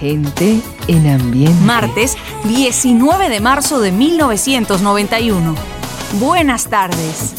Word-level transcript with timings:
Gente 0.00 0.60
en 0.86 1.10
ambiente. 1.10 1.64
Martes 1.64 2.16
19 2.44 3.28
de 3.30 3.40
marzo 3.40 3.80
de 3.80 3.90
1991. 3.90 5.54
Buenas 6.18 6.66
tardes. 6.66 7.34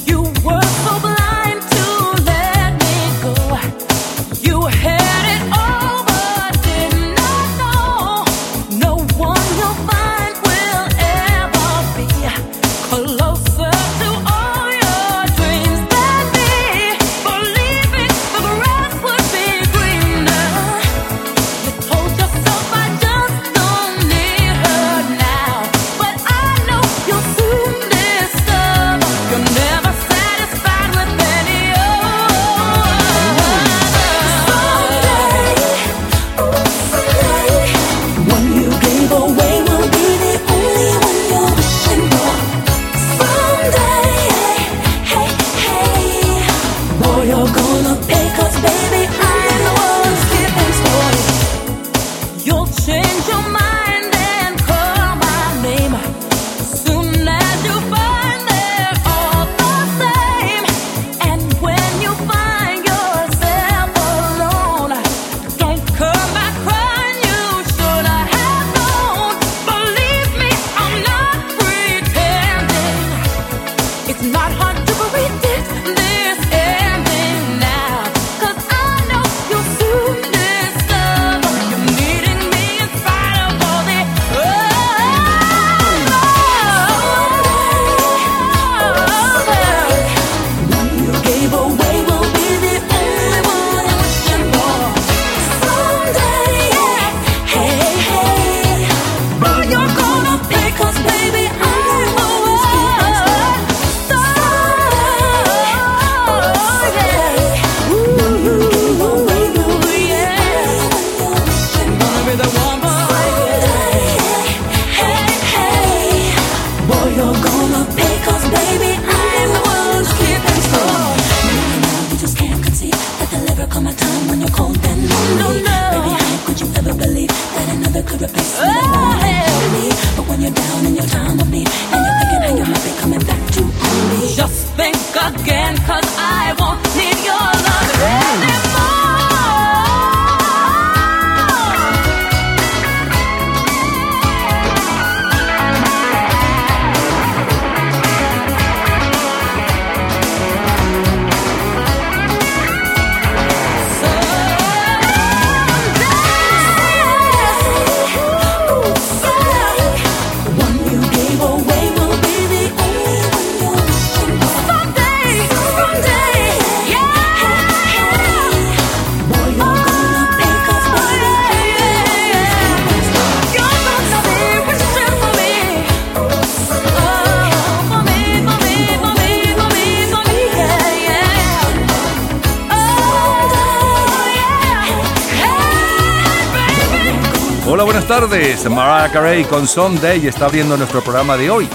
Mariah 188.69 189.11
Carey 189.11 189.43
con 189.43 189.67
Someday 189.67 190.25
está 190.27 190.45
abriendo 190.45 190.75
nuestro 190.77 191.01
programa 191.01 191.37
de 191.37 191.49
hoy. 191.49 191.67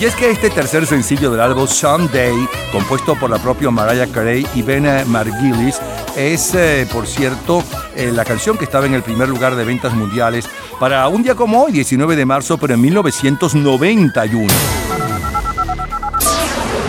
Y 0.00 0.04
es 0.04 0.14
que 0.14 0.30
este 0.30 0.50
tercer 0.50 0.86
sencillo 0.86 1.30
del 1.30 1.40
álbum 1.40 1.66
Someday, 1.66 2.34
compuesto 2.70 3.14
por 3.16 3.30
la 3.30 3.38
propia 3.38 3.70
Mariah 3.70 4.06
Carey 4.06 4.46
y 4.54 4.62
Ben 4.62 4.84
Margulis, 5.10 5.80
es, 6.16 6.54
eh, 6.54 6.86
por 6.92 7.06
cierto, 7.06 7.64
eh, 7.94 8.12
la 8.12 8.24
canción 8.24 8.56
que 8.56 8.64
estaba 8.64 8.86
en 8.86 8.94
el 8.94 9.02
primer 9.02 9.28
lugar 9.28 9.56
de 9.56 9.64
ventas 9.64 9.94
mundiales 9.94 10.48
para 10.78 11.08
un 11.08 11.22
día 11.22 11.34
como 11.34 11.64
hoy, 11.64 11.72
19 11.72 12.14
de 12.14 12.26
marzo, 12.26 12.58
pero 12.58 12.74
en 12.74 12.80
1991. 12.80 14.52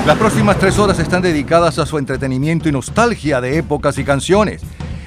Las 0.06 0.18
próximas 0.18 0.58
tres 0.60 0.78
horas 0.78 1.00
están 1.00 1.22
dedicadas 1.22 1.80
a 1.80 1.86
su 1.86 1.98
entretenimiento 1.98 2.70
y 2.70 2.72
nostalgia 2.72 3.42
de 3.42 3.58
épocas 3.58 3.98
y 3.98 4.04
canciones. 4.04 4.62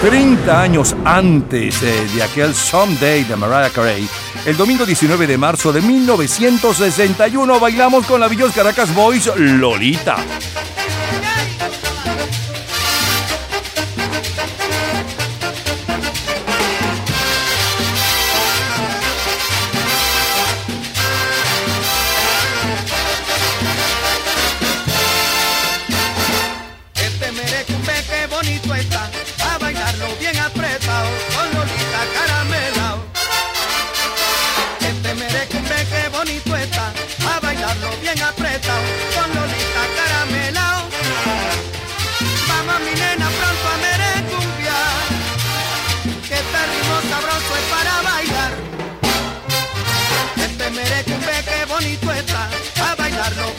30 0.00 0.62
años 0.62 0.94
antes 1.04 1.80
de 1.80 2.22
aquel 2.22 2.54
Someday 2.54 3.24
de 3.24 3.34
Mariah 3.34 3.70
Carey, 3.70 4.08
el 4.46 4.56
domingo 4.56 4.86
19 4.86 5.26
de 5.26 5.36
marzo 5.36 5.72
de 5.72 5.82
1961 5.82 7.58
bailamos 7.58 8.06
con 8.06 8.20
la 8.20 8.28
Villos 8.28 8.52
Caracas 8.52 8.94
Boys 8.94 9.28
Lolita. 9.36 10.16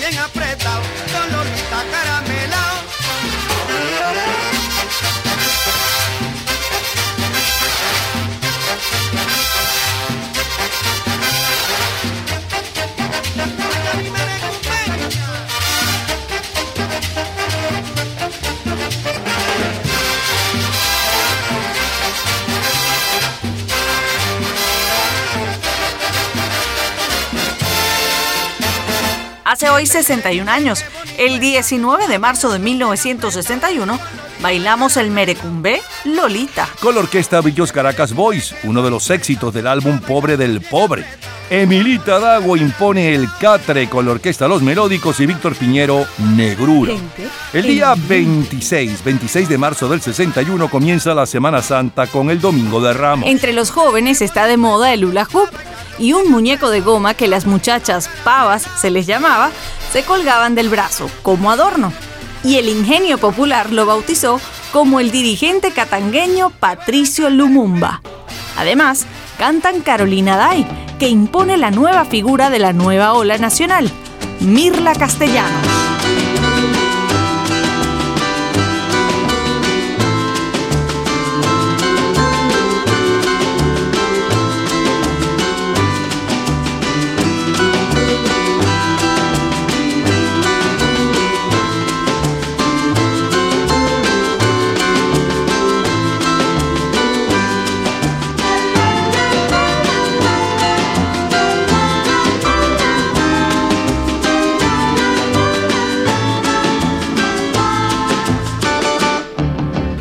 Bien 0.09 0.21
apretado 0.21 0.81
con 1.11 1.31
Lolita 1.31 1.83
caramelao. 1.91 2.18
Hace 29.59 29.69
hoy 29.71 29.85
61 29.85 30.49
años, 30.49 30.85
el 31.17 31.41
19 31.41 32.07
de 32.07 32.17
marzo 32.17 32.49
de 32.49 32.59
1961, 32.59 33.99
bailamos 34.41 34.95
el 34.95 35.11
merecumbe 35.11 35.81
Lolita. 36.05 36.69
Con 36.79 36.95
la 36.95 37.01
orquesta 37.01 37.41
Villos 37.41 37.73
Caracas 37.73 38.13
Boys, 38.13 38.55
uno 38.63 38.81
de 38.81 38.89
los 38.89 39.09
éxitos 39.09 39.53
del 39.53 39.67
álbum 39.67 39.99
Pobre 39.99 40.37
del 40.37 40.61
Pobre. 40.61 41.03
Emilita 41.49 42.19
Dago 42.19 42.55
impone 42.55 43.13
el 43.13 43.27
catre 43.37 43.89
con 43.89 44.05
la 44.05 44.11
orquesta 44.11 44.47
Los 44.47 44.61
Melódicos 44.61 45.19
y 45.19 45.25
Víctor 45.25 45.55
Piñero 45.55 46.05
Negrura. 46.37 46.93
El 47.51 47.63
día 47.63 47.95
26, 47.97 49.03
26 49.03 49.49
de 49.49 49.57
marzo 49.57 49.89
del 49.89 49.99
61 49.99 50.69
comienza 50.69 51.13
la 51.13 51.25
Semana 51.25 51.61
Santa 51.61 52.07
con 52.07 52.29
el 52.29 52.39
Domingo 52.39 52.79
de 52.79 52.93
Ramos. 52.93 53.27
Entre 53.27 53.51
los 53.51 53.71
jóvenes 53.71 54.21
está 54.21 54.47
de 54.47 54.55
moda 54.55 54.93
el 54.93 55.03
hula 55.03 55.27
hoop 55.33 55.49
y 55.99 56.13
un 56.13 56.31
muñeco 56.31 56.69
de 56.69 56.81
goma 56.81 57.13
que 57.13 57.27
las 57.27 57.45
muchachas 57.45 58.09
pavas 58.23 58.65
se 58.79 58.89
les 58.89 59.05
llamaba, 59.05 59.51
se 59.91 60.03
colgaban 60.03 60.55
del 60.55 60.69
brazo 60.69 61.09
como 61.21 61.51
adorno. 61.51 61.91
Y 62.43 62.55
el 62.55 62.69
ingenio 62.69 63.17
popular 63.17 63.71
lo 63.71 63.85
bautizó 63.85 64.39
como 64.71 64.99
el 64.99 65.11
dirigente 65.11 65.71
catangueño 65.71 66.51
Patricio 66.51 67.29
Lumumba. 67.29 68.01
Además, 68.57 69.05
cantan 69.37 69.81
Carolina 69.81 70.37
Day, 70.37 70.65
que 70.99 71.09
impone 71.09 71.57
la 71.57 71.71
nueva 71.71 72.05
figura 72.05 72.49
de 72.49 72.59
la 72.59 72.73
nueva 72.73 73.13
ola 73.13 73.37
nacional, 73.37 73.89
Mirla 74.39 74.95
Castellano. 74.95 75.78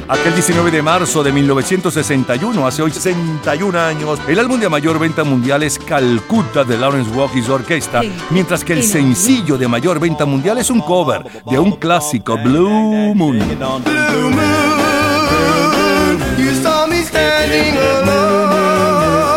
Aquel 0.08 0.34
19 0.34 0.70
de 0.70 0.80
marzo 0.80 1.22
de 1.22 1.30
1961, 1.30 2.66
hace 2.66 2.80
hoy 2.80 2.90
61 2.90 3.78
años, 3.78 4.18
el 4.26 4.38
álbum 4.38 4.58
de 4.58 4.66
mayor 4.70 4.98
venta 4.98 5.22
mundial 5.22 5.62
es 5.62 5.78
Calcutta 5.78 6.64
de 6.64 6.78
Lawrence 6.78 7.10
Walkies 7.10 7.50
Orquesta, 7.50 8.00
mientras 8.30 8.64
que 8.64 8.72
el 8.72 8.82
sencillo 8.84 9.58
de 9.58 9.68
mayor 9.68 10.00
venta 10.00 10.24
mundial 10.24 10.56
es 10.56 10.70
un 10.70 10.80
cover 10.80 11.24
de 11.44 11.58
un 11.58 11.72
clásico 11.72 12.38
Blue 12.38 13.14
Moon. 13.14 13.38
Blue 13.38 14.30
moon, 14.30 16.18
you 16.38 16.54
saw 16.54 16.86
me 16.86 17.02
standing 17.02 17.76
alone 17.76 19.28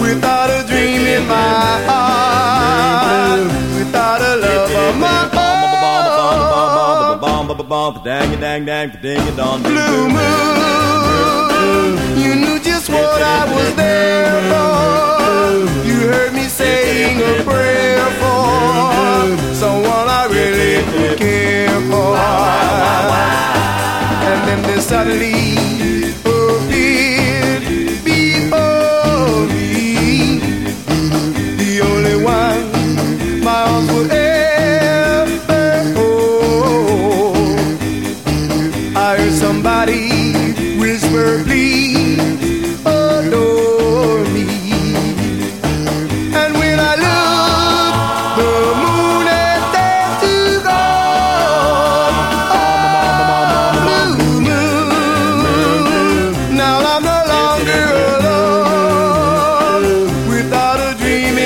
without 0.00 0.48
a 0.48 0.62
dream 0.66 1.06
in 1.06 1.26
my 1.28 1.91
Blue 9.60 10.08
moon, 10.08 11.98
you 12.16 12.36
knew 12.36 12.60
just 12.60 12.88
what 12.88 13.20
I 13.20 13.52
was 13.52 13.74
there 13.74 14.40
for. 14.52 15.66
You 15.84 15.98
heard 16.12 16.32
me 16.32 16.44
saying 16.44 17.18
a 17.18 17.42
prayer 17.42 18.06
for 18.20 19.54
someone 19.54 20.06
I 20.20 20.26
really 20.30 21.16
care 21.16 21.80
for. 21.90 22.14
And 24.30 24.38
then 24.46 24.62
there 24.62 24.80
suddenly 24.80 25.81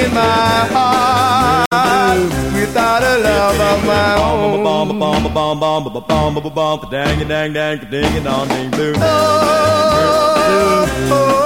in 0.06 0.14
my 0.14 0.66
heart 0.74 2.20
without 2.54 3.02
a 3.02 3.14
love 3.18 3.60
of 3.70 3.84
my 3.86 4.14
own. 4.20 4.36
Dang 6.90 7.28
dang 7.28 7.52
dang 7.52 7.78
ding 7.90 8.24
dong 8.24 8.48
ding 8.48 8.70
blue. 8.70 8.94
Oh, 8.96 9.02
oh, 11.10 11.12
oh, 11.12 11.42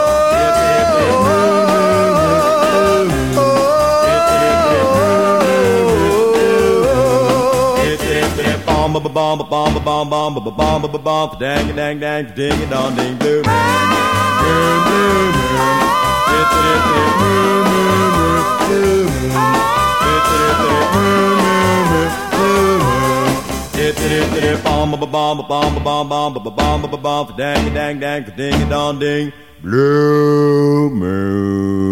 bomb 8.67 8.93
ba 8.93 9.01
bomb 9.01 9.39
bomb 9.39 9.39
bomb 9.51 9.85
bomb 9.85 10.09
bomb 10.11 10.35
bomb 10.35 10.83
bomb 10.83 11.03
bomb 11.05 11.31
dang 11.41 11.77
dang 11.77 11.99
dang 12.01 12.25
ding 12.37 12.69
dong 12.71 12.95
ding 12.97 13.17
boom 13.19 13.43
boom 13.43 13.89
boom 13.93 14.79
boom 14.87 15.33
boom 15.49 16.47
boom 16.53 16.81
boom 17.19 17.70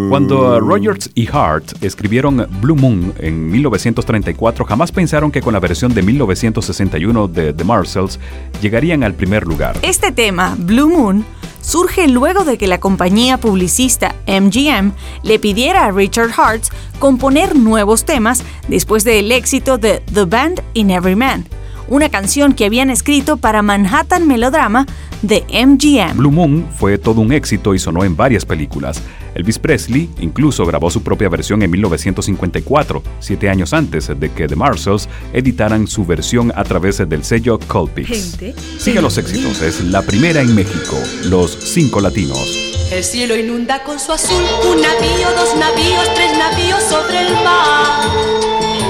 Cuando 0.09 0.59
Rogers 0.59 1.11
y 1.13 1.27
Hart 1.31 1.83
escribieron 1.83 2.47
Blue 2.61 2.75
Moon 2.75 3.13
en 3.19 3.51
1934, 3.51 4.65
jamás 4.65 4.91
pensaron 4.91 5.31
que 5.31 5.41
con 5.41 5.53
la 5.53 5.59
versión 5.59 5.93
de 5.93 6.01
1961 6.01 7.27
de 7.27 7.53
The 7.53 7.63
Marshalls 7.63 8.19
llegarían 8.61 9.03
al 9.03 9.13
primer 9.13 9.45
lugar. 9.45 9.77
Este 9.83 10.11
tema, 10.11 10.55
Blue 10.57 10.89
Moon, 10.89 11.23
surge 11.61 12.07
luego 12.07 12.43
de 12.43 12.57
que 12.57 12.67
la 12.67 12.79
compañía 12.79 13.37
publicista 13.37 14.15
MGM 14.27 14.91
le 15.23 15.39
pidiera 15.39 15.85
a 15.85 15.91
Richard 15.91 16.31
Hart 16.37 16.63
componer 16.99 17.55
nuevos 17.55 18.05
temas 18.05 18.43
después 18.67 19.03
del 19.03 19.31
éxito 19.31 19.77
de 19.77 20.01
The 20.13 20.25
Band 20.25 20.61
in 20.73 20.91
Every 20.91 21.15
Man, 21.15 21.45
una 21.87 22.09
canción 22.09 22.53
que 22.53 22.65
habían 22.65 22.89
escrito 22.89 23.37
para 23.37 23.61
Manhattan 23.61 24.27
Melodrama 24.27 24.85
de 25.21 25.43
MGM. 25.51 26.17
Blue 26.17 26.31
Moon 26.31 26.67
fue 26.77 26.97
todo 26.97 27.21
un 27.21 27.31
éxito 27.31 27.73
y 27.73 27.79
sonó 27.79 28.03
en 28.03 28.15
varias 28.15 28.45
películas. 28.45 29.01
Elvis 29.35 29.59
Presley 29.59 30.09
incluso 30.19 30.65
grabó 30.65 30.89
su 30.89 31.03
propia 31.03 31.29
versión 31.29 31.61
en 31.61 31.71
1954, 31.71 33.03
siete 33.19 33.49
años 33.49 33.73
antes 33.73 34.07
de 34.19 34.31
que 34.31 34.47
The 34.47 34.55
Marshalls 34.55 35.07
editaran 35.33 35.87
su 35.87 36.05
versión 36.05 36.51
a 36.55 36.63
través 36.63 36.97
del 36.97 37.23
sello 37.23 37.59
Colpix. 37.59 38.37
Sigue 38.77 39.01
los 39.01 39.17
éxitos, 39.17 39.61
es 39.61 39.83
la 39.85 40.01
primera 40.01 40.41
en 40.41 40.53
México, 40.55 40.97
Los 41.25 41.51
Cinco 41.51 41.99
Latinos. 42.01 42.69
El 42.91 43.03
cielo 43.03 43.35
inunda 43.35 43.83
con 43.83 43.99
su 43.99 44.11
azul, 44.11 44.43
un 44.67 44.81
navío, 44.81 45.29
dos 45.35 45.55
navíos, 45.57 46.13
tres 46.15 46.37
navíos 46.37 46.83
sobre 46.83 47.19
el 47.19 47.33
mar. 47.43 48.09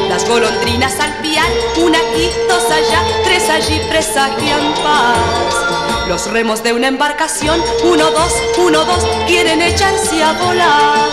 Las 0.08 0.27
golondrinas 0.27 1.00
al 1.00 1.22
piar, 1.22 1.46
una 1.77 1.98
aquí, 1.98 2.29
dos 2.48 2.63
allá, 2.72 3.03
tres 3.25 3.50
allí 3.50 3.79
presagian 3.89 4.74
paz. 4.84 5.69
Los 6.10 6.25
remos 6.32 6.63
de 6.63 6.74
una 6.74 6.88
embarcación, 6.88 7.62
uno, 7.84 8.10
dos, 8.10 8.34
uno, 8.58 8.84
dos, 8.84 9.06
quieren 9.28 9.62
echarse 9.62 10.24
a 10.24 10.34
volar. 10.34 11.08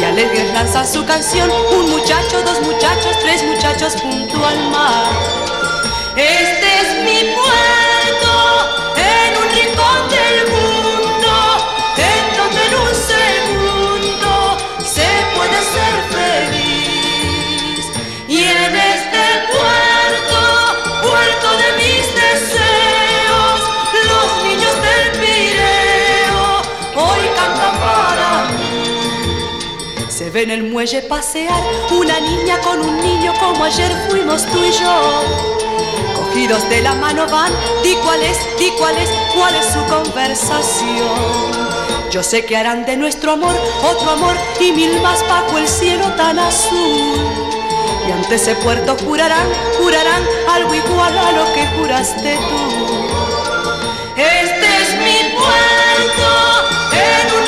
y 0.00 0.04
alegres 0.04 0.52
lanzan 0.52 0.86
su 0.86 1.04
canción. 1.04 1.50
Un 1.76 1.90
muchacho, 1.90 2.40
dos 2.44 2.60
muchachos, 2.60 3.18
tres 3.20 3.42
muchachos 3.42 3.96
junto 4.00 4.46
al 4.46 4.70
mar. 4.70 5.10
Este 6.14 6.80
es 6.80 7.04
mi 7.04 7.34
puerto, 7.34 7.87
en 30.38 30.50
el 30.50 30.62
muelle 30.62 31.02
pasear 31.02 31.60
una 31.90 32.20
niña 32.20 32.58
con 32.60 32.80
un 32.80 33.00
niño 33.00 33.32
como 33.40 33.64
ayer 33.64 33.90
fuimos 34.08 34.46
tú 34.46 34.62
y 34.64 34.70
yo. 34.70 35.22
Cogidos 36.14 36.68
de 36.68 36.82
la 36.82 36.94
mano 36.94 37.26
van, 37.28 37.52
di 37.82 37.94
cuál 38.04 38.22
es, 38.22 38.38
di 38.58 38.70
cuál 38.78 38.96
es, 38.98 39.10
cuál 39.34 39.54
es 39.54 39.66
su 39.66 39.84
conversación. 39.86 41.68
Yo 42.10 42.22
sé 42.22 42.44
que 42.44 42.56
harán 42.56 42.86
de 42.86 42.96
nuestro 42.96 43.32
amor 43.32 43.54
otro 43.82 44.10
amor 44.10 44.36
y 44.60 44.72
mil 44.72 45.00
más 45.00 45.26
bajo 45.28 45.58
el 45.58 45.66
cielo 45.66 46.06
tan 46.16 46.38
azul. 46.38 47.16
Y 48.06 48.12
ante 48.12 48.36
ese 48.36 48.54
puerto 48.56 48.96
jurarán, 49.04 49.46
jurarán 49.78 50.22
algo 50.50 50.74
igual 50.74 51.18
a 51.18 51.32
lo 51.32 51.52
que 51.52 51.66
juraste 51.76 52.36
tú. 52.36 52.88
Este 54.16 54.66
es 54.82 54.98
mi 54.98 55.34
puerto, 55.34 56.28
en 56.92 57.42
un 57.42 57.47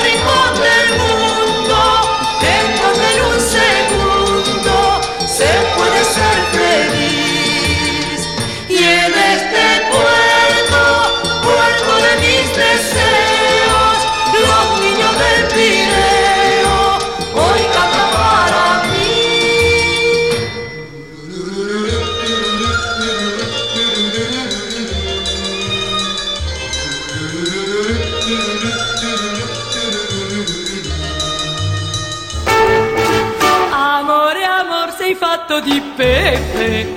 pepe. 36.00 36.94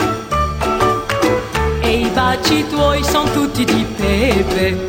E 1.81 1.89
i 1.89 2.09
baci 2.13 2.65
tuoi 2.69 3.03
sono 3.03 3.29
tutti 3.31 3.65
di 3.65 3.85
pepe. 3.97 4.87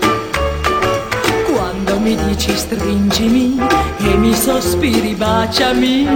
Quando 1.52 1.98
mi 1.98 2.14
dici 2.26 2.56
stringimi 2.56 3.58
e 3.98 4.14
mi 4.16 4.32
sospiri 4.32 5.14
baciami, 5.14 6.08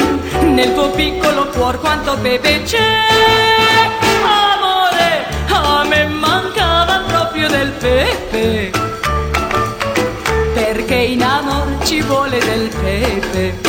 nel 0.43 0.75
tuo 0.75 0.91
piccolo 0.91 1.49
cuor 1.49 1.81
quanto 1.81 2.17
pepe 2.23 2.63
c'è. 2.63 3.01
Amore, 4.23 5.27
a 5.49 5.85
me 5.85 6.07
mancava 6.07 7.03
proprio 7.09 7.49
del 7.49 7.73
pepe. 7.73 8.71
Perché 10.55 10.95
in 10.95 11.23
amor 11.23 11.85
ci 11.85 12.01
vuole 12.03 12.39
del 12.39 12.69
pepe 12.69 13.68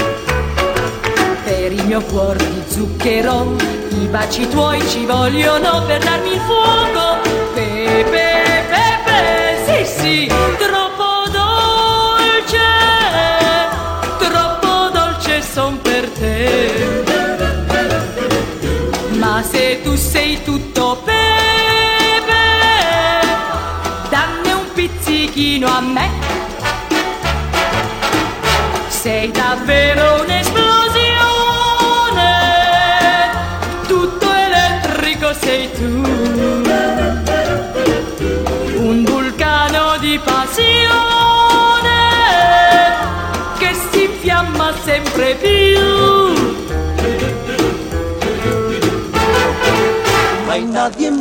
mio 1.90 2.02
cuore 2.04 2.38
di 2.38 2.64
zucchero. 2.68 3.56
I 3.90 4.08
baci 4.10 4.48
tuoi 4.48 4.80
ci 4.90 5.08
vogliono 5.08 5.84
per 5.88 6.04
darmi 6.04 6.34
il 6.34 6.40
fuoco. 6.42 7.18
Pepe, 7.56 8.64
pepe, 8.70 9.86
sì, 9.86 10.00
sì, 10.00 10.32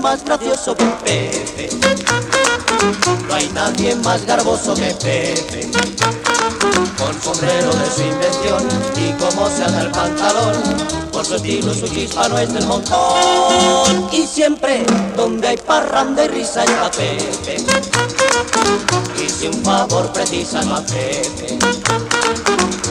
más 0.00 0.24
gracioso 0.24 0.76
que 0.76 0.84
Pepe. 1.04 1.70
No 3.28 3.34
hay 3.34 3.48
nadie 3.50 3.94
más 3.96 4.24
garboso 4.24 4.74
que 4.74 4.94
Pepe. 4.94 5.68
Con 6.96 7.20
sombrero 7.20 7.72
de 7.72 7.90
su 7.90 8.02
invención 8.02 8.68
y 8.96 9.12
cómo 9.12 9.48
se 9.48 9.64
ata 9.64 9.82
el 9.82 9.90
pantalón. 9.90 10.54
Por 11.12 11.24
su 11.24 11.36
estilo 11.36 11.74
su 11.74 11.88
chispa 11.88 12.28
no 12.28 12.38
es 12.38 12.52
del 12.52 12.66
montón. 12.66 14.08
Y 14.12 14.26
siempre 14.26 14.84
donde 15.16 15.48
hay 15.48 15.56
parranda 15.56 16.24
y 16.24 16.28
risa 16.28 16.64
está 16.64 16.90
Pepe. 16.90 17.56
Y 19.22 19.28
si 19.28 19.46
un 19.48 19.64
favor 19.64 20.12
precisan 20.12 20.70
a 20.72 20.80
Pepe. 20.82 21.58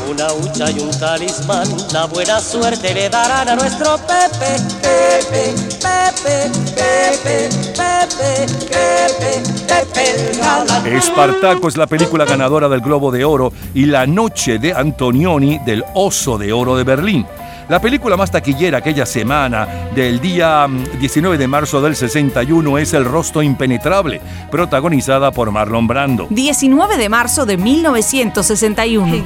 Una 0.09 0.31
hucha 0.33 0.71
y 0.71 0.79
un 0.79 0.91
talismán, 0.99 1.67
la 1.91 2.05
buena 2.05 2.39
suerte 2.39 2.93
le 2.93 3.09
darán 3.09 3.49
a 3.49 3.55
nuestro 3.55 3.97
Pepe, 3.97 4.57
Pepe, 4.81 5.53
Pepe, 5.87 6.51
Pepe, 6.75 7.49
Pepe, 7.75 8.47
Pepe, 8.67 9.41
Pepe. 9.67 10.97
Espartaco 10.97 11.67
es 11.67 11.77
la 11.77 11.87
película 11.87 12.25
ganadora 12.25 12.69
del 12.69 12.81
Globo 12.81 13.11
de 13.11 13.23
Oro 13.25 13.51
y 13.73 13.85
La 13.85 14.07
Noche 14.07 14.57
de 14.57 14.73
Antonioni 14.73 15.59
del 15.59 15.83
Oso 15.93 16.37
de 16.37 16.53
Oro 16.53 16.75
de 16.75 16.83
Berlín. 16.83 17.25
La 17.69 17.81
película 17.81 18.15
más 18.15 18.31
taquillera 18.31 18.77
aquella 18.77 19.05
semana 19.05 19.67
del 19.93 20.21
día 20.21 20.67
mm, 20.67 20.99
19 20.99 21.37
de 21.37 21.47
marzo 21.47 21.81
del 21.81 21.95
61 21.95 22.77
es 22.77 22.93
El 22.93 23.03
Rostro 23.03 23.41
Impenetrable, 23.41 24.21
protagonizada 24.49 25.31
por 25.31 25.51
Marlon 25.51 25.85
Brando. 25.85 26.27
19 26.29 26.97
de 26.97 27.09
marzo 27.09 27.45
de 27.45 27.57
1961. 27.57 29.23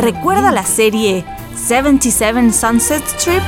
¿Recuerda 0.00 0.50
la 0.50 0.64
serie 0.64 1.24
77 1.54 2.52
Sunset 2.52 3.04
Strip? 3.06 3.42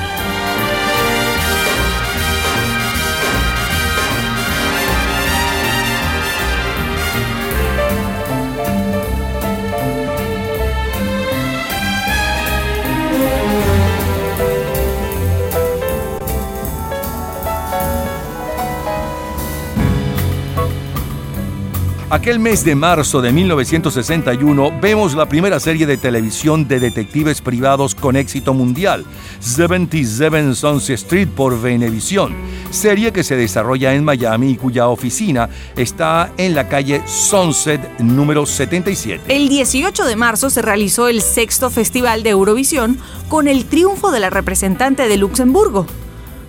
Aquel 22.13 22.41
mes 22.41 22.65
de 22.65 22.75
marzo 22.75 23.23
de 23.23 23.31
1961 23.31 24.81
vemos 24.81 25.15
la 25.15 25.29
primera 25.29 25.61
serie 25.61 25.87
de 25.87 25.97
televisión 25.97 26.67
de 26.67 26.81
detectives 26.81 27.41
privados 27.41 27.95
con 27.95 28.17
éxito 28.17 28.53
mundial, 28.53 29.05
77 29.39 30.57
Sunset 30.57 30.97
Street 30.97 31.29
por 31.29 31.61
Venevisión, 31.63 32.35
serie 32.73 33.13
que 33.13 33.23
se 33.23 33.37
desarrolla 33.37 33.95
en 33.95 34.05
Miami 34.05 34.51
y 34.51 34.57
cuya 34.57 34.89
oficina 34.89 35.51
está 35.77 36.33
en 36.37 36.57
la 36.57 36.69
calle 36.69 37.01
Sunset 37.07 38.01
número 38.01 38.45
77. 38.45 39.33
El 39.33 39.49
18 39.49 40.05
de 40.05 40.17
marzo 40.17 40.51
se 40.51 40.63
realizó 40.63 41.07
el 41.07 41.23
sexto 41.23 41.71
Festival 41.71 42.25
de 42.25 42.31
Eurovisión 42.31 42.99
con 43.29 43.47
el 43.47 43.67
triunfo 43.67 44.11
de 44.11 44.19
la 44.19 44.31
representante 44.31 45.07
de 45.07 45.17
Luxemburgo, 45.17 45.87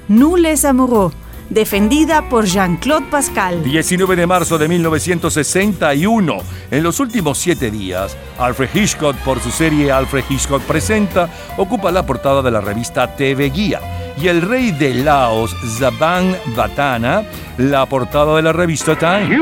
Nous 0.09 0.37
les 0.37 0.65
amoureux, 0.65 1.13
defendida 1.51 2.27
por 2.29 2.45
Jean-Claude 2.45 3.05
Pascal. 3.11 3.63
19 3.63 4.15
de 4.15 4.25
marzo 4.25 4.57
de 4.57 4.67
1961. 4.67 6.37
En 6.71 6.83
los 6.83 6.99
últimos 6.99 7.37
siete 7.37 7.69
días, 7.69 8.17
Alfred 8.39 8.69
Hitchcock, 8.73 9.15
por 9.17 9.39
su 9.39 9.51
serie 9.51 9.91
Alfred 9.91 10.23
Hitchcock 10.29 10.63
Presenta, 10.63 11.29
ocupa 11.57 11.91
la 11.91 12.05
portada 12.05 12.41
de 12.41 12.51
la 12.51 12.61
revista 12.61 13.15
TV 13.15 13.49
Guía. 13.49 13.79
Y 14.17 14.27
el 14.27 14.41
rey 14.41 14.71
de 14.71 14.93
Laos, 14.95 15.55
Zaban 15.77 16.35
Batana, 16.55 17.23
la 17.57 17.85
portada 17.85 18.35
de 18.37 18.41
la 18.41 18.53
revista 18.53 18.97
Time. 18.97 19.37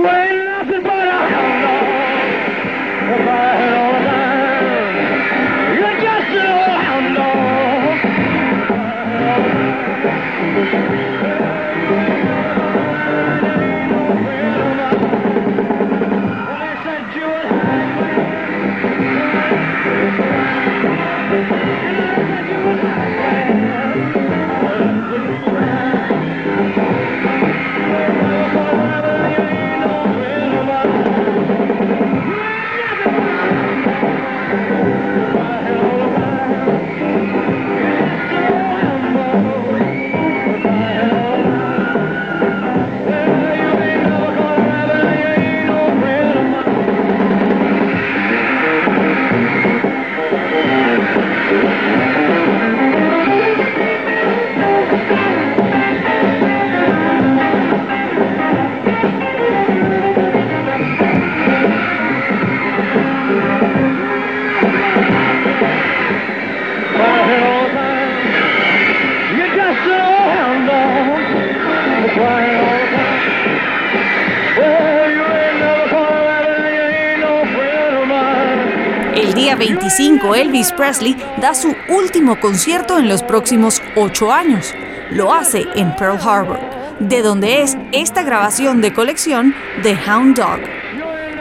Elvis 80.40 80.72
Presley 80.72 81.18
da 81.42 81.54
su 81.54 81.76
último 81.90 82.40
concierto 82.40 82.98
en 82.98 83.10
los 83.10 83.24
próximos 83.24 83.82
ocho 83.98 84.32
años. 84.32 84.74
Lo 85.12 85.34
hace 85.34 85.66
en 85.76 85.94
Pearl 85.98 86.18
Harbor, 86.18 86.62
de 87.00 87.22
donde 87.22 87.62
es 87.62 87.78
esta 87.92 88.24
grabación 88.24 88.80
de 88.80 88.94
colección 88.94 89.54
de 89.84 89.98
Hound 90.08 90.38
Dog. 90.38 90.62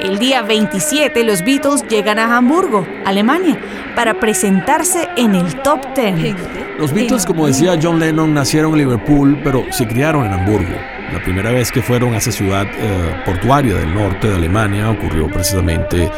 El 0.01 0.19
día 0.19 0.43
27 0.43 1.23
los 1.23 1.45
Beatles 1.45 1.85
llegan 1.89 2.19
a 2.19 2.37
Hamburgo, 2.37 2.85
Alemania, 3.05 3.57
para 3.95 4.19
presentarse 4.19 5.09
en 5.17 5.37
el 5.37 5.63
Top 5.63 5.81
10. 5.95 6.35
Los 6.81 6.93
Beatles, 6.93 7.25
como 7.25 7.47
decía 7.47 7.79
John 7.81 8.01
Lennon, 8.01 8.35
nacieron 8.35 8.73
en 8.73 8.79
Liverpool, 8.79 9.41
pero 9.45 9.65
se 9.71 9.87
criaron 9.87 10.27
en 10.27 10.33
Hamburgo. 10.33 10.75
La 11.13 11.23
primera 11.23 11.53
vez 11.53 11.71
que 11.71 11.83
fueron 11.83 12.15
a 12.15 12.19
esa 12.19 12.33
ciudad 12.33 12.67
eh, 12.67 13.23
portuaria 13.25 13.75
del 13.75 13.95
norte 13.95 14.29
de 14.29 14.35
Alemania 14.35 14.91
ocurrió 14.91 15.29
precisamente 15.29 16.11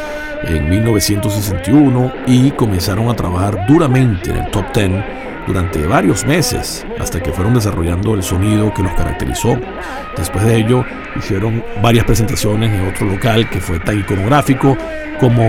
en 0.43 0.69
1961 0.69 2.13
y 2.27 2.51
comenzaron 2.51 3.09
a 3.09 3.15
trabajar 3.15 3.65
duramente 3.67 4.31
en 4.31 4.37
el 4.37 4.51
Top 4.51 4.65
10 4.73 5.21
durante 5.47 5.85
varios 5.85 6.25
meses 6.25 6.85
hasta 6.99 7.21
que 7.21 7.31
fueron 7.31 7.53
desarrollando 7.53 8.13
el 8.13 8.23
sonido 8.23 8.73
que 8.73 8.83
los 8.83 8.93
caracterizó. 8.93 9.59
Después 10.15 10.45
de 10.45 10.57
ello 10.57 10.85
hicieron 11.15 11.63
varias 11.81 12.05
presentaciones 12.05 12.71
en 12.71 12.87
otro 12.87 13.07
local 13.07 13.49
que 13.49 13.59
fue 13.59 13.79
tan 13.79 13.99
iconográfico 13.99 14.77
como, 15.19 15.43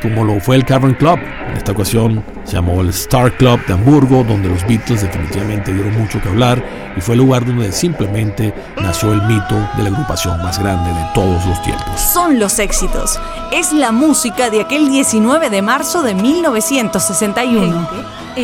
como 0.00 0.24
lo 0.24 0.40
fue 0.40 0.56
el 0.56 0.64
Cavern 0.64 0.94
Club. 0.94 1.18
En 1.48 1.56
esta 1.56 1.72
ocasión 1.72 2.24
se 2.44 2.54
llamó 2.54 2.80
el 2.80 2.88
Star 2.90 3.36
Club 3.36 3.64
de 3.66 3.74
Hamburgo, 3.74 4.24
donde 4.24 4.48
los 4.48 4.66
Beatles 4.66 5.02
definitivamente 5.02 5.72
dieron 5.72 5.98
mucho 5.98 6.20
que 6.20 6.28
hablar 6.28 6.62
y 6.96 7.00
fue 7.00 7.14
el 7.14 7.20
lugar 7.20 7.44
donde 7.44 7.72
simplemente 7.72 8.52
nació 8.76 9.12
el 9.12 9.22
mito 9.22 9.56
de 9.76 9.82
la 9.82 9.90
agrupación 9.90 10.42
más 10.42 10.58
grande 10.58 10.90
de 10.92 11.06
todos 11.14 11.44
los 11.46 11.62
tiempos. 11.62 12.00
Son 12.00 12.38
los 12.38 12.58
éxitos. 12.58 13.18
Es 13.52 13.72
la 13.72 13.92
música 13.92 14.50
de 14.50 14.62
aquel 14.62 14.88
19 14.88 15.50
de 15.50 15.62
marzo 15.62 16.02
de 16.02 16.14
1961. 16.14 17.88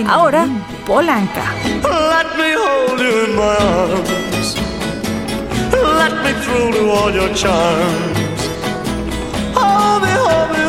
Ahora, 0.09 0.47
Polanca. 0.87 1.45
Let 1.64 2.37
me 2.37 2.55
hold 2.55 3.01
you 3.01 3.25
in 3.25 3.37
my 3.37 3.57
arms. 3.57 4.57
Let 5.73 6.12
me 6.25 6.33
thrill 6.42 6.73
to 6.73 6.90
all 6.90 7.12
your 7.14 7.33
charms. 7.35 8.19
Hold 9.55 10.03
me, 10.03 10.11
hold 10.11 10.51
me, 10.53 10.65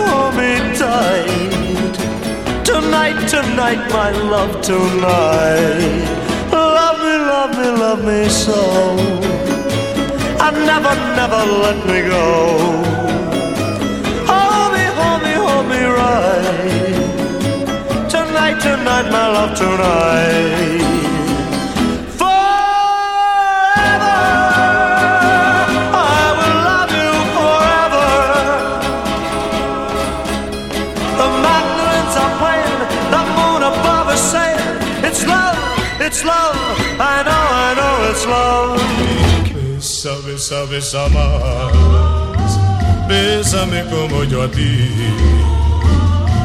hold 0.78 0.92
tight. 0.92 2.66
Tonight, 2.66 3.28
tonight, 3.28 3.90
my 3.90 4.12
love, 4.12 4.62
tonight. 4.62 6.06
Love 6.52 7.00
me, 7.00 7.18
love 7.18 7.52
me, 7.58 7.68
love 7.80 8.04
me 8.06 8.30
so. 8.30 8.98
And 10.40 10.58
never, 10.66 10.96
never 11.16 11.44
let 11.64 11.78
me 11.88 12.02
go. 12.10 12.26
Hold 14.30 14.74
me, 14.74 14.86
hold 14.98 15.22
me, 15.24 15.34
hold 15.34 15.66
me 15.68 15.84
right. 15.84 16.60
Tonight, 18.10 18.60
tonight, 18.62 19.12
my 19.12 19.28
love, 19.28 19.58
tonight. 19.58 20.87
Besa, 40.08 40.22
besa, 40.26 40.64
besa 40.72 41.10
más. 41.10 42.54
Bésame 43.10 43.84
como 43.90 44.24
yo 44.24 44.44
a 44.44 44.50
ti. 44.50 44.90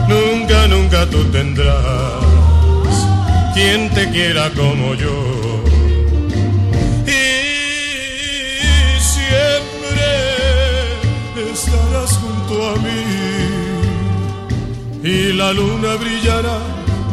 Nunca, 0.08 0.66
nunca 0.66 1.06
tú 1.08 1.22
tendrás 1.26 1.76
quien 3.54 3.88
te 3.90 4.10
quiera 4.10 4.50
como 4.50 4.94
yo. 4.94 5.14
Y 7.06 7.20
siempre 9.00 10.08
estarás 11.52 12.18
junto 12.18 12.68
a 12.68 12.74
mí. 12.78 13.04
Y 15.04 15.34
la 15.34 15.52
luna 15.52 15.94
brillará 16.00 16.58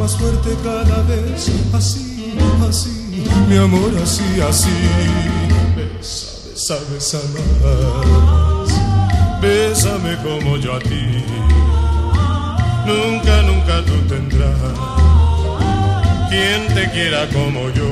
más 0.00 0.16
fuerte 0.16 0.56
cada 0.64 1.00
vez. 1.02 1.48
Así, 1.72 2.34
así, 2.68 3.24
mi 3.48 3.56
amor, 3.56 3.92
así, 4.02 4.40
así. 4.40 5.39
Besa 6.78 7.18
más. 7.34 8.70
Bésame 9.40 10.16
como 10.22 10.56
yo 10.56 10.74
a 10.74 10.78
ti. 10.78 11.24
Nunca, 12.86 13.42
nunca 13.42 13.84
tú 13.84 13.94
tendrás 14.08 14.54
quien 16.28 16.72
te 16.72 16.88
quiera 16.92 17.26
como 17.30 17.70
yo. 17.70 17.90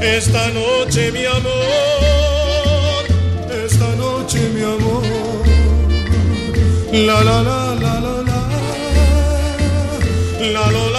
Esta 0.00 0.48
noche, 0.50 1.12
mi 1.12 1.24
amor, 1.24 3.04
esta 3.64 3.94
noche, 3.94 4.40
mi 4.52 4.62
amor. 4.62 5.04
La 6.92 7.22
la 7.22 7.42
la 7.44 7.74
la 7.76 8.00
la. 8.00 8.12
La 10.40 10.50
la 10.50 10.70
la 10.72 10.90
la 10.90 10.91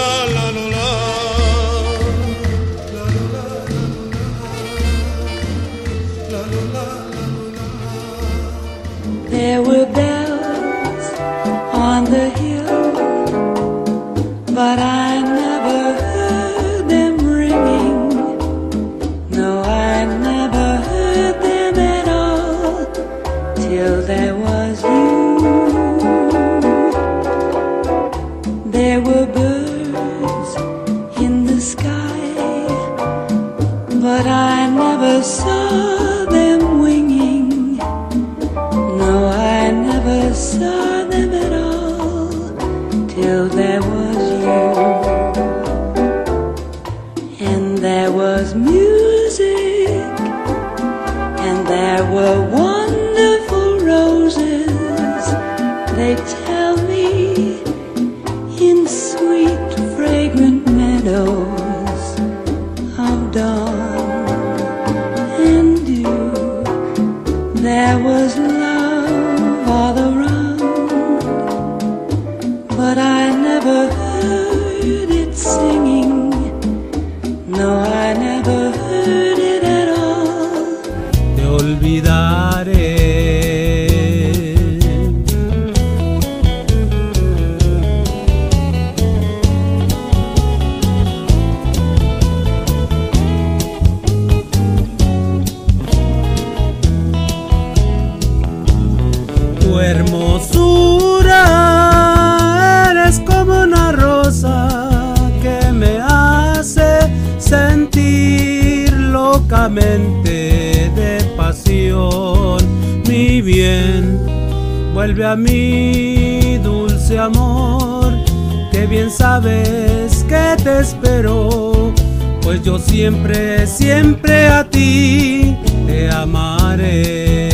siempre, 122.94 123.66
siempre 123.66 124.46
a 124.46 124.62
ti 124.70 125.58
te 125.84 126.08
amaré. 126.08 127.50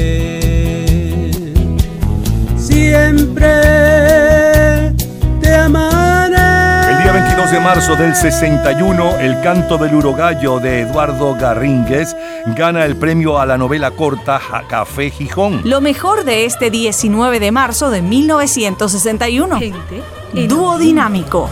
Siempre 2.58 3.48
te 5.40 5.54
amaré. 5.54 6.90
El 6.92 7.02
día 7.02 7.12
22 7.12 7.52
de 7.52 7.60
marzo 7.60 7.96
del 7.96 8.14
61, 8.14 9.18
El 9.20 9.40
canto 9.40 9.78
del 9.78 9.94
urogallo 9.94 10.58
de 10.60 10.80
Eduardo 10.80 11.34
Garrínguez 11.34 12.14
gana 12.54 12.84
el 12.84 12.96
premio 12.96 13.38
a 13.38 13.46
la 13.46 13.56
novela 13.56 13.92
corta 13.92 14.42
a 14.52 14.68
Café 14.68 15.08
Gijón. 15.08 15.62
Lo 15.64 15.80
mejor 15.80 16.24
de 16.24 16.44
este 16.44 16.70
19 16.70 17.40
de 17.40 17.50
marzo 17.50 17.88
de 17.88 18.02
1961. 18.02 19.58
Gente, 19.58 20.02
Dúo 20.46 20.76
dinámico. 20.76 21.48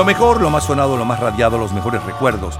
Lo 0.00 0.06
mejor, 0.06 0.40
lo 0.40 0.48
más 0.48 0.64
sonado, 0.64 0.96
lo 0.96 1.04
más 1.04 1.20
radiado, 1.20 1.58
los 1.58 1.74
mejores 1.74 2.02
recuerdos. 2.04 2.58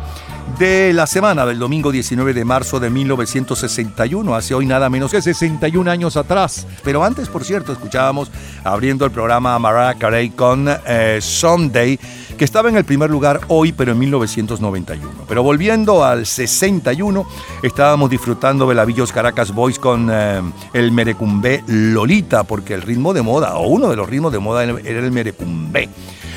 De 0.59 0.92
la 0.92 1.07
semana 1.07 1.46
del 1.46 1.59
domingo 1.59 1.90
19 1.90 2.35
de 2.35 2.44
marzo 2.44 2.79
de 2.79 2.90
1961, 2.90 4.35
hace 4.35 4.53
hoy 4.53 4.66
nada 4.66 4.90
menos 4.90 5.11
que 5.11 5.22
61 5.22 5.90
años 5.90 6.18
atrás. 6.18 6.66
Pero 6.85 7.03
antes, 7.03 7.31
por 7.31 7.42
cierto, 7.42 7.72
escuchábamos 7.72 8.31
abriendo 8.62 9.07
el 9.07 9.11
programa 9.11 9.59
Mariah 9.59 9.94
Carey 9.94 10.29
con 10.29 10.68
eh, 10.87 11.18
Someday, 11.22 11.98
que 12.37 12.44
estaba 12.44 12.68
en 12.68 12.76
el 12.76 12.85
primer 12.85 13.09
lugar 13.09 13.40
hoy, 13.48 13.72
pero 13.72 13.92
en 13.92 13.98
1991. 14.00 15.11
Pero 15.26 15.42
volviendo 15.42 16.05
al 16.05 16.26
61, 16.26 17.26
estábamos 17.62 18.11
disfrutando 18.11 18.66
Belavillos 18.66 19.12
Caracas 19.12 19.55
Boys 19.55 19.79
con 19.79 20.11
eh, 20.12 20.42
el 20.74 20.92
merecumbé 20.92 21.64
Lolita, 21.68 22.44
porque 22.44 22.74
el 22.74 22.83
ritmo 22.83 23.14
de 23.14 23.22
moda, 23.22 23.55
o 23.55 23.66
uno 23.66 23.88
de 23.88 23.96
los 23.96 24.11
ritmos 24.11 24.31
de 24.31 24.40
moda, 24.40 24.62
era 24.62 25.00
el 25.00 25.11
merecumbé. 25.11 25.88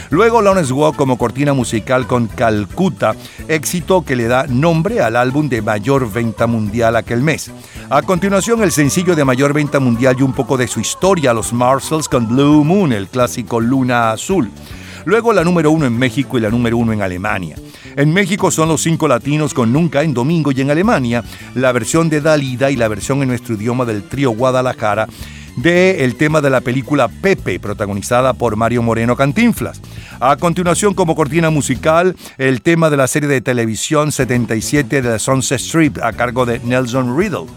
Luego 0.10 0.42
Lawrence 0.42 0.74
Walk 0.74 0.96
como 0.96 1.18
cortina 1.18 1.54
musical 1.54 2.08
con 2.08 2.28
Calcuta, 2.28 3.16
éxito 3.48 4.04
que 4.04 4.16
le 4.16 4.28
da 4.28 4.48
nombre 4.48 5.02
al 5.02 5.16
álbum 5.16 5.50
de 5.50 5.62
mayor 5.62 6.12
venta 6.12 6.48
mundial 6.48 6.96
aquel 6.96 7.22
mes. 7.22 7.52
A 7.90 8.02
continuación 8.02 8.64
el 8.64 8.72
sencillo 8.72 9.16
de 9.16 9.26
mayor 9.26 9.54
venta 9.54 9.80
mundial 9.80 10.16
y 10.20 10.24
un 10.24 10.34
poco 10.34 10.58
de 10.58 10.68
su 10.68 10.80
historia, 10.80 11.34
los 11.34 11.54
Marshalls 11.54 12.10
con 12.10 12.28
Blue 12.28 12.64
Moon, 12.64 12.92
el 12.92 13.08
clásico 13.08 13.60
Luna 13.60 14.12
Azul. 14.12 14.52
Luego 15.06 15.34
la 15.34 15.44
número 15.44 15.72
uno 15.72 15.86
en 15.86 15.98
México 15.98 16.38
y 16.38 16.42
la 16.42 16.50
número 16.50 16.78
uno 16.78 16.94
en 16.94 17.02
Alemania. 17.02 17.56
En 17.96 18.14
México 18.14 18.50
son 18.50 18.70
los 18.70 18.82
cinco 18.82 19.08
latinos 19.08 19.54
con 19.54 19.74
Nunca 19.74 20.02
en 20.02 20.14
Domingo 20.14 20.52
y 20.52 20.62
en 20.62 20.72
Alemania 20.72 21.24
la 21.56 21.72
versión 21.72 22.10
de 22.10 22.22
Dalida 22.22 22.72
y 22.72 22.76
la 22.76 22.88
versión 22.88 23.22
en 23.22 23.28
nuestro 23.28 23.56
idioma 23.56 23.86
del 23.86 24.04
trío 24.04 24.32
Guadalajara 24.32 25.08
de 25.56 26.04
el 26.04 26.16
tema 26.16 26.42
de 26.42 26.50
la 26.50 26.62
película 26.62 27.08
Pepe, 27.08 27.60
protagonizada 27.60 28.34
por 28.34 28.56
Mario 28.56 28.82
Moreno 28.82 29.16
Cantinflas. 29.16 29.82
A 30.20 30.36
continuación, 30.38 30.94
como 30.94 31.16
cortina 31.16 31.50
musical, 31.50 32.16
el 32.38 32.62
tema 32.62 32.90
de 32.90 32.98
la 32.98 33.08
serie 33.08 33.30
de 33.30 33.42
televisión 33.42 34.12
77 34.12 35.02
de 35.02 35.20
Sunset 35.20 35.60
Strip 35.60 35.98
a 36.02 36.14
cargo 36.14 36.46
de 36.46 36.60
Nelson 36.60 37.18
Riddle. 37.18 37.48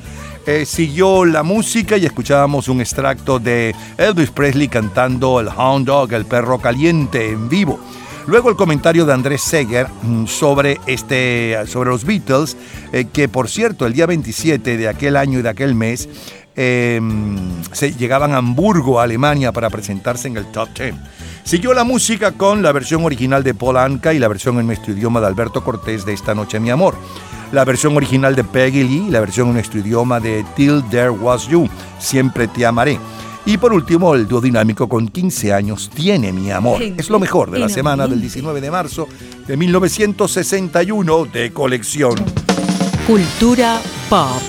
Eh, 0.46 0.64
siguió 0.64 1.24
la 1.24 1.42
música 1.42 1.96
y 1.96 2.06
escuchábamos 2.06 2.68
un 2.68 2.80
extracto 2.80 3.40
de 3.40 3.74
Elvis 3.98 4.30
Presley 4.30 4.68
cantando 4.68 5.40
el 5.40 5.48
Hound 5.48 5.86
Dog, 5.86 6.12
el 6.12 6.24
perro 6.24 6.58
caliente 6.60 7.30
en 7.30 7.48
vivo. 7.48 7.80
Luego 8.26 8.50
el 8.50 8.56
comentario 8.56 9.06
de 9.06 9.12
Andrés 9.12 9.42
Seger 9.42 9.86
mm, 10.02 10.26
sobre, 10.26 10.80
este, 10.86 11.56
sobre 11.66 11.90
los 11.90 12.04
Beatles, 12.04 12.56
eh, 12.92 13.06
que 13.12 13.28
por 13.28 13.48
cierto 13.48 13.86
el 13.86 13.92
día 13.92 14.06
27 14.06 14.76
de 14.76 14.88
aquel 14.88 15.16
año 15.16 15.38
y 15.38 15.42
de 15.42 15.48
aquel 15.48 15.74
mes 15.74 16.08
eh, 16.56 17.00
se 17.72 17.92
llegaban 17.92 18.32
a 18.32 18.38
Hamburgo, 18.38 19.00
Alemania, 19.00 19.52
para 19.52 19.70
presentarse 19.70 20.28
en 20.28 20.36
el 20.36 20.46
Top 20.46 20.70
Ten. 20.72 20.98
Siguió 21.44 21.74
la 21.74 21.84
música 21.84 22.32
con 22.32 22.62
la 22.62 22.72
versión 22.72 23.04
original 23.04 23.44
de 23.44 23.54
Paul 23.54 23.76
Anka 23.76 24.12
y 24.12 24.18
la 24.18 24.26
versión 24.26 24.58
en 24.58 24.66
nuestro 24.66 24.92
idioma 24.92 25.20
de 25.20 25.26
Alberto 25.26 25.62
Cortés 25.62 26.04
de 26.04 26.12
Esta 26.12 26.34
Noche 26.34 26.58
Mi 26.58 26.70
Amor. 26.70 26.96
La 27.52 27.64
versión 27.64 27.96
original 27.96 28.34
de 28.34 28.42
Peggy 28.42 28.82
Lee 28.82 29.04
y 29.06 29.10
la 29.10 29.20
versión 29.20 29.48
en 29.48 29.54
nuestro 29.54 29.78
idioma 29.78 30.18
de 30.18 30.44
Till 30.56 30.82
There 30.90 31.10
Was 31.10 31.46
You, 31.46 31.68
Siempre 32.00 32.48
Te 32.48 32.66
Amaré. 32.66 32.98
Y 33.44 33.58
por 33.58 33.72
último, 33.72 34.16
el 34.16 34.26
dúo 34.26 34.40
dinámico 34.40 34.88
con 34.88 35.06
15 35.06 35.52
años, 35.52 35.88
Tiene 35.94 36.32
Mi 36.32 36.50
Amor. 36.50 36.82
Es 36.82 37.10
lo 37.10 37.20
mejor 37.20 37.52
de 37.52 37.60
la 37.60 37.68
semana 37.68 38.08
del 38.08 38.20
19 38.20 38.60
de 38.60 38.70
marzo 38.72 39.06
de 39.46 39.56
1961 39.56 41.26
de 41.26 41.52
colección. 41.52 42.16
Cultura 43.06 43.80
pop. 44.10 44.42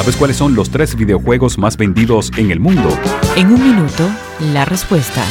¿Sabes 0.00 0.16
cuáles 0.16 0.38
son 0.38 0.54
los 0.54 0.70
tres 0.70 0.96
videojuegos 0.96 1.58
más 1.58 1.76
vendidos 1.76 2.30
en 2.38 2.50
el 2.50 2.58
mundo? 2.58 2.88
En 3.36 3.48
un 3.48 3.62
minuto, 3.62 4.08
la 4.54 4.64
respuesta. 4.64 5.22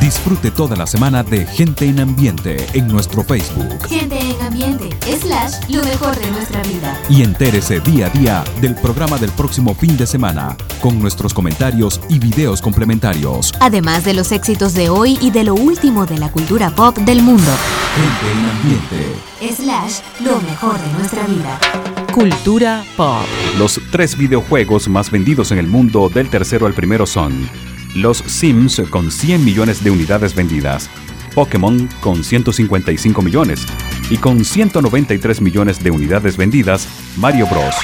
Disfrute 0.00 0.50
toda 0.50 0.74
la 0.74 0.86
semana 0.86 1.22
de 1.22 1.44
Gente 1.44 1.84
en 1.84 2.00
Ambiente 2.00 2.66
en 2.72 2.88
nuestro 2.88 3.22
Facebook. 3.22 3.86
Gente 3.88 4.18
en 4.18 4.40
ambiente, 4.40 4.88
slash, 5.20 5.68
lo 5.68 5.84
mejor 5.84 6.18
de 6.18 6.30
nuestra 6.30 6.62
vida. 6.62 6.98
Y 7.10 7.24
entérese 7.24 7.80
día 7.80 8.06
a 8.06 8.08
día 8.08 8.44
del 8.62 8.74
programa 8.74 9.18
del 9.18 9.32
próximo 9.32 9.74
fin 9.74 9.94
de 9.98 10.06
semana, 10.06 10.56
con 10.80 10.98
nuestros 10.98 11.34
comentarios 11.34 12.00
y 12.08 12.18
videos 12.18 12.62
complementarios. 12.62 13.52
Además 13.60 14.06
de 14.06 14.14
los 14.14 14.32
éxitos 14.32 14.72
de 14.72 14.88
hoy 14.88 15.18
y 15.20 15.30
de 15.30 15.44
lo 15.44 15.54
último 15.54 16.06
de 16.06 16.16
la 16.16 16.32
cultura 16.32 16.70
pop 16.70 16.96
del 16.96 17.20
mundo. 17.20 17.52
Gente 17.94 18.32
en 18.32 18.48
Ambiente. 18.48 19.62
Slash, 19.62 20.00
lo 20.20 20.40
mejor 20.40 20.80
de 20.80 20.92
nuestra 20.94 21.26
vida. 21.26 21.58
Cultura 22.18 22.84
pop. 22.96 23.22
Los 23.60 23.80
tres 23.92 24.18
videojuegos 24.18 24.88
más 24.88 25.08
vendidos 25.08 25.52
en 25.52 25.58
el 25.58 25.68
mundo 25.68 26.08
del 26.08 26.28
tercero 26.28 26.66
al 26.66 26.74
primero 26.74 27.06
son 27.06 27.48
Los 27.94 28.18
Sims 28.26 28.82
con 28.90 29.12
100 29.12 29.44
millones 29.44 29.84
de 29.84 29.92
unidades 29.92 30.34
vendidas, 30.34 30.90
Pokémon 31.36 31.88
con 32.00 32.24
155 32.24 33.22
millones 33.22 33.64
y 34.10 34.16
con 34.16 34.44
193 34.44 35.40
millones 35.40 35.80
de 35.80 35.92
unidades 35.92 36.36
vendidas, 36.36 36.88
Mario 37.16 37.46
Bros. 37.46 37.76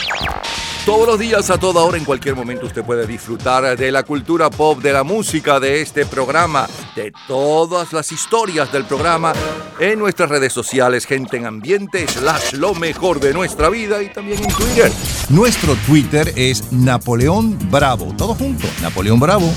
Todos 0.85 1.07
los 1.07 1.18
días, 1.18 1.49
a 1.49 1.57
toda 1.57 1.83
hora, 1.83 1.97
en 1.97 2.05
cualquier 2.05 2.37
momento, 2.37 2.66
usted 2.66 2.85
puede 2.85 3.07
disfrutar 3.07 3.75
de 3.75 3.90
la 3.90 4.03
cultura 4.03 4.51
pop, 4.51 4.83
de 4.83 4.92
la 4.92 5.03
música, 5.03 5.59
de 5.59 5.81
este 5.81 6.05
programa, 6.05 6.68
de 6.94 7.11
todas 7.27 7.94
las 7.94 8.12
historias 8.12 8.70
del 8.70 8.85
programa 8.85 9.33
en 9.81 9.99
nuestras 9.99 10.29
redes 10.29 10.53
sociales, 10.53 11.07
gente 11.07 11.38
en 11.38 11.47
ambiente, 11.47 12.07
slash 12.07 12.53
lo 12.53 12.75
mejor 12.75 13.18
de 13.18 13.33
nuestra 13.33 13.70
vida 13.70 14.03
y 14.03 14.12
también 14.12 14.44
en 14.44 14.53
Twitter. 14.53 14.92
Nuestro 15.31 15.75
Twitter 15.87 16.31
es 16.37 16.70
Napoleón 16.70 17.59
Bravo. 17.70 18.14
Todo 18.18 18.35
junto, 18.35 18.66
Napoleón 18.83 19.18
Bravo. 19.18 19.51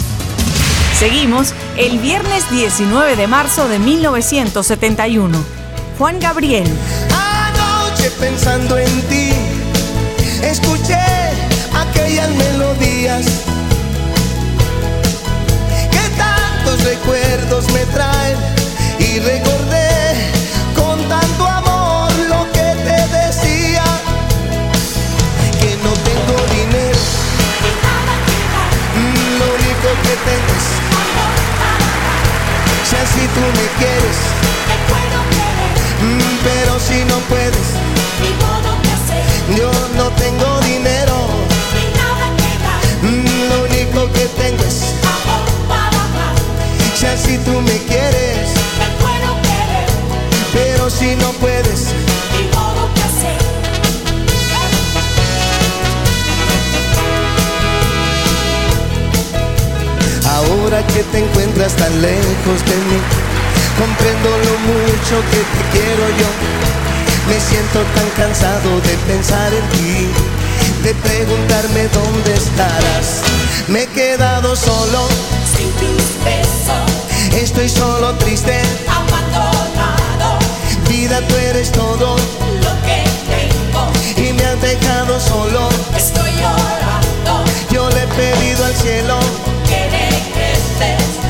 Seguimos 0.97 1.53
el 1.75 1.99
viernes 1.99 2.49
19 2.49 3.17
de 3.17 3.27
marzo 3.27 3.67
de 3.67 3.79
1971. 3.79 5.37
Juan 5.97 6.21
Gabriel. 6.21 6.67
Anoche 7.11 8.11
pensando 8.11 8.77
en 8.77 9.01
ti, 9.09 9.31
aquellas 11.97 12.29
melodías 12.29 13.25
que 15.91 16.09
tantos 16.15 16.83
recuerdos 16.83 17.65
me 17.71 17.85
traen. 17.87 18.37
Y 18.99 19.19
recordé 19.19 20.31
con 20.75 20.97
tanto 21.09 21.47
amor 21.47 22.11
lo 22.29 22.51
que 22.51 22.69
te 22.85 22.99
decía 23.17 23.83
que 25.59 25.77
no 25.83 25.91
tengo 26.07 26.35
dinero. 26.53 26.99
Lo 29.39 29.45
único 29.59 29.89
que 30.03 30.13
tengo 30.29 30.53
es 30.59 30.67
si 32.89 32.95
así 32.95 33.27
tú 33.33 33.41
me 33.41 33.67
quieres 33.79 34.17
pero 36.43 36.79
si 36.79 37.03
no 37.05 37.17
puedes 37.27 37.67
encuentras 61.67 61.75
tan 61.75 62.01
lejos 62.01 62.65
de 62.65 62.75
mí, 62.75 62.99
comprendo 63.77 64.29
lo 64.29 64.53
mucho 64.69 65.21
que 65.31 65.37
te 65.37 65.61
quiero 65.71 66.07
yo. 66.17 66.29
Me 67.27 67.39
siento 67.39 67.79
tan 67.95 68.09
cansado 68.15 68.79
de 68.81 68.95
pensar 69.07 69.53
en 69.53 69.69
ti, 69.69 70.07
de 70.83 70.93
preguntarme 70.95 71.87
dónde 71.89 72.33
estarás. 72.33 73.21
Me 73.67 73.83
he 73.83 73.87
quedado 73.87 74.55
solo, 74.55 75.07
Sin 75.55 75.69
tus 75.73 76.23
besos, 76.23 77.35
estoy 77.35 77.69
solo 77.69 78.13
triste. 78.15 78.61
abandonado, 78.87 80.39
Vida, 80.87 81.19
tú 81.27 81.35
eres 81.35 81.71
todo 81.71 82.15
lo 82.15 82.71
que 82.85 83.03
tengo, 83.27 83.91
y 84.15 84.33
me 84.33 84.43
has 84.45 84.61
dejado 84.61 85.19
solo. 85.19 85.69
estoy 85.95 86.31
llorando, 86.31 87.43
Yo 87.71 87.89
le 87.89 88.03
he 88.03 88.07
pedido 88.07 88.65
al 88.65 88.75
cielo 88.75 89.19
que 89.67 89.83
regreses 89.89 91.26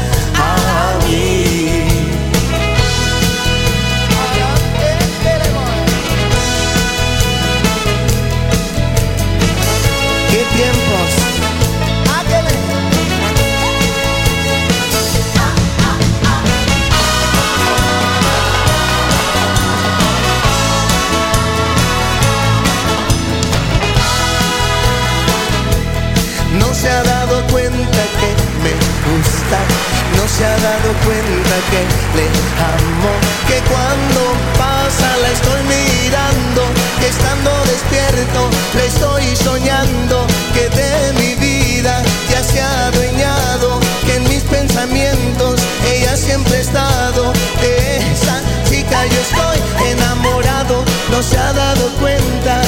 se 30.38 30.46
ha 30.46 30.58
dado 30.58 30.94
cuenta 31.04 31.56
que 31.72 31.82
le 32.18 32.28
amo, 32.76 33.12
que 33.48 33.58
cuando 33.72 34.22
pasa 34.56 35.18
la 35.24 35.30
estoy 35.32 35.62
mirando, 35.64 36.62
que 37.00 37.08
estando 37.08 37.50
despierto 37.66 38.50
le 38.76 38.86
estoy 38.86 39.36
soñando, 39.36 40.28
que 40.54 40.70
de 40.70 41.14
mi 41.20 41.34
vida 41.36 42.04
ya 42.30 42.44
se 42.44 42.62
ha 42.62 42.88
adueñado, 42.88 43.80
que 44.06 44.16
en 44.18 44.24
mis 44.30 44.44
pensamientos 44.44 45.60
ella 45.92 46.16
siempre 46.16 46.58
ha 46.58 46.60
estado, 46.60 47.34
de 47.60 47.98
esa 48.12 48.40
chica 48.70 49.06
yo 49.08 49.20
estoy 49.30 49.90
enamorado, 49.90 50.84
no 51.10 51.24
se 51.24 51.36
ha 51.36 51.52
dado 51.52 51.90
cuenta 52.00 52.62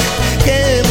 que 0.44 0.89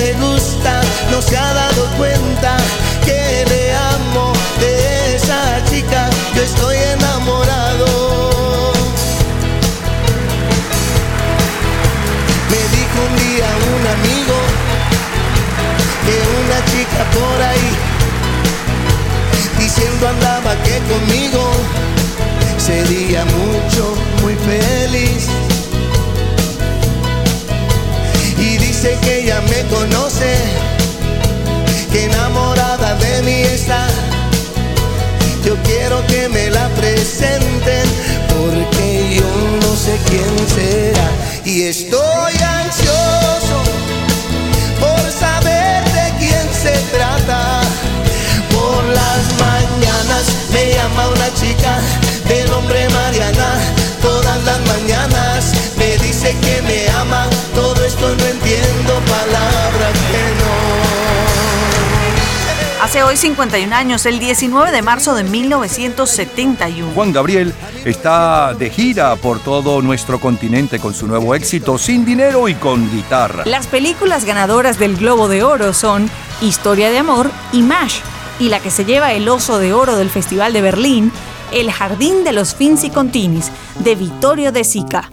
me 29.50 29.64
conoce, 29.70 30.36
que 31.92 32.06
enamorada 32.06 32.96
de 32.96 33.22
mí 33.24 33.42
está. 33.42 33.88
Yo 35.44 35.56
quiero 35.64 36.06
que 36.08 36.30
me 36.30 36.50
la 36.50 36.68
Hace 63.00 63.08
hoy 63.08 63.16
51 63.16 63.74
años, 63.74 64.06
el 64.06 64.20
19 64.20 64.74
de 64.74 64.82
marzo 64.82 65.16
de 65.16 65.24
1971. 65.24 66.92
Juan 66.94 67.14
Gabriel 67.14 67.54
está 67.86 68.54
de 68.54 68.70
gira 68.70 69.16
por 69.16 69.40
todo 69.40 69.82
nuestro 69.82 70.20
continente 70.20 70.80
con 70.80 70.94
su 70.94 71.08
nuevo 71.08 71.34
éxito, 71.34 71.78
Sin 71.78 72.04
Dinero 72.04 72.50
y 72.50 72.56
con 72.56 72.92
Guitarra. 72.92 73.46
Las 73.46 73.68
películas 73.68 74.26
ganadoras 74.26 74.80
del 74.80 74.98
Globo 74.98 75.30
de 75.30 75.44
Oro 75.44 75.72
son 75.72 76.12
Historia 76.42 76.90
de 76.90 76.98
Amor 76.98 77.32
y 77.54 77.62
MASH, 77.62 78.02
y 78.38 78.50
la 78.50 78.60
que 78.60 78.70
se 78.70 78.84
lleva 78.84 79.14
el 79.14 79.30
Oso 79.30 79.60
de 79.60 79.72
Oro 79.72 79.96
del 79.96 80.10
Festival 80.10 80.52
de 80.52 80.60
Berlín, 80.60 81.14
El 81.54 81.72
Jardín 81.72 82.26
de 82.26 82.34
los 82.34 82.54
Finzi 82.54 82.90
Continis, 82.90 83.50
de 83.80 83.96
Vittorio 83.96 84.52
De 84.52 84.66
Sica. 84.66 85.08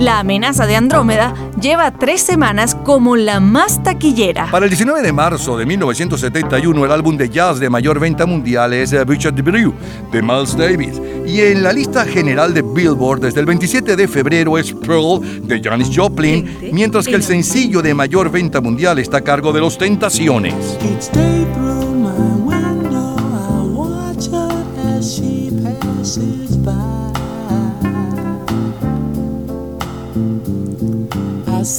La 0.00 0.18
amenaza 0.20 0.66
de 0.66 0.76
Andrómeda 0.76 1.34
lleva 1.60 1.90
tres 1.90 2.22
semanas 2.22 2.74
como 2.74 3.16
la 3.16 3.38
más 3.38 3.82
taquillera. 3.82 4.50
Para 4.50 4.64
el 4.64 4.70
19 4.70 5.02
de 5.02 5.12
marzo 5.12 5.58
de 5.58 5.66
1971, 5.66 6.86
el 6.86 6.90
álbum 6.90 7.18
de 7.18 7.28
jazz 7.28 7.60
de 7.60 7.68
mayor 7.68 8.00
venta 8.00 8.24
mundial 8.24 8.72
es 8.72 8.94
eh, 8.94 9.04
Richard 9.04 9.34
Brew, 9.42 9.74
de 10.10 10.22
Miles 10.22 10.56
Davis. 10.56 10.98
Y 11.26 11.42
en 11.42 11.62
la 11.62 11.74
lista 11.74 12.06
general 12.06 12.54
de 12.54 12.62
Billboard 12.62 13.20
desde 13.20 13.40
el 13.40 13.46
27 13.46 13.94
de 13.94 14.08
febrero 14.08 14.56
es 14.56 14.72
Pearl, 14.72 15.20
de 15.46 15.60
Janis 15.62 15.90
Joplin, 15.94 16.70
mientras 16.72 17.06
que 17.06 17.16
el 17.16 17.22
sencillo 17.22 17.82
de 17.82 17.92
mayor 17.92 18.30
venta 18.30 18.62
mundial 18.62 18.98
está 18.98 19.18
a 19.18 19.20
cargo 19.20 19.52
de 19.52 19.60
Los 19.60 19.76
Tentaciones. 19.76 20.54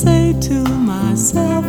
say 0.01 0.33
to 0.41 0.63
myself, 0.91 1.63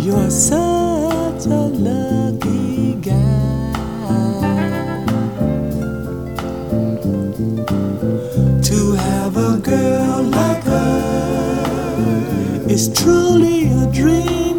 You're 0.00 0.28
such 0.30 1.46
a 1.46 1.64
lucky 1.88 2.94
guy 2.96 3.72
to 8.68 8.78
have 9.06 9.34
a 9.36 9.56
girl 9.62 10.22
like 10.24 10.62
her 10.64 10.96
is 12.68 12.92
truly 12.92 13.70
a 13.72 13.90
dream. 13.90 14.49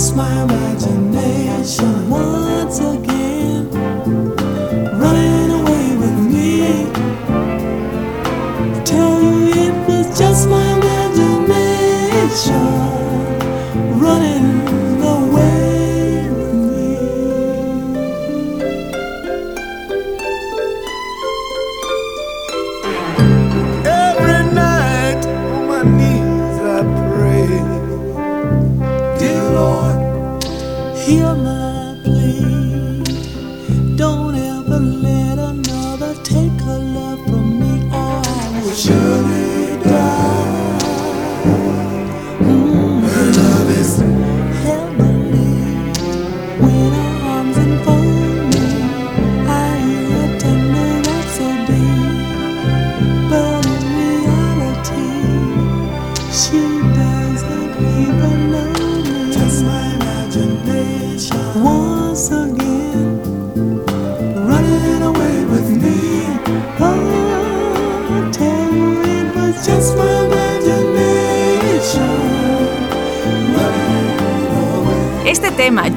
Was 0.00 0.08
just 0.08 0.16
my 0.16 0.42
imagination. 0.42 2.08
once 2.08 2.49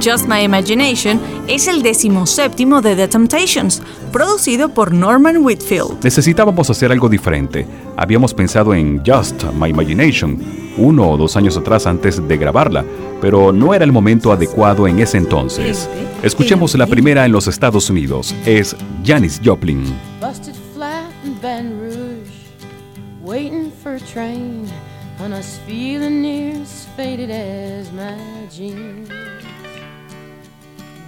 Just 0.04 0.28
My 0.28 0.42
Imagination, 0.44 1.22
es 1.48 1.70
el 1.70 1.82
decimoséptimo 1.82 2.82
de 2.82 2.94
The 2.94 3.08
Temptations, 3.08 3.82
producido 4.12 4.68
por 4.68 4.94
Norman 4.94 5.38
Whitfield. 5.38 6.04
Necesitábamos 6.04 6.70
hacer 6.70 6.92
algo 6.92 7.08
diferente. 7.08 7.66
Habíamos 7.96 8.34
pensado 8.34 8.74
en 8.74 9.02
Just 9.06 9.46
My 9.54 9.70
Imagination, 9.70 10.38
uno 10.76 11.10
o 11.10 11.16
dos 11.16 11.38
años 11.38 11.56
atrás 11.56 11.88
antes 11.88 12.28
de 12.28 12.36
grabarla, 12.36 12.84
pero 13.22 13.54
no 13.54 13.74
era 13.74 13.86
el 13.86 13.94
momento 13.94 14.34
adecuado 14.34 14.90
en 14.90 15.00
ese 15.00 15.18
entonces. 15.18 15.90
Escuchemos 16.22 16.76
la 16.76 16.88
primera 16.88 17.26
en 17.26 17.32
los 17.32 17.48
Estados 17.48 17.90
Unidos. 17.90 18.36
Es 18.46 18.76
Janis 19.06 19.40
Joplin. 19.42 19.86
Busted 20.20 20.56
flat 20.76 21.10
in 21.24 21.36
Baton 21.42 21.80
Rouge, 21.80 22.30
waiting 23.24 23.72
for 23.82 23.96
a 23.96 24.00
train, 24.02 24.68
and 25.24 25.34
I 25.34 25.38
was 25.38 25.60
feeling 25.66 26.22
near 26.22 26.62
as 26.62 26.88
faded 26.98 27.32
as 27.32 27.90
my 27.94 28.18
jeans. 28.52 29.08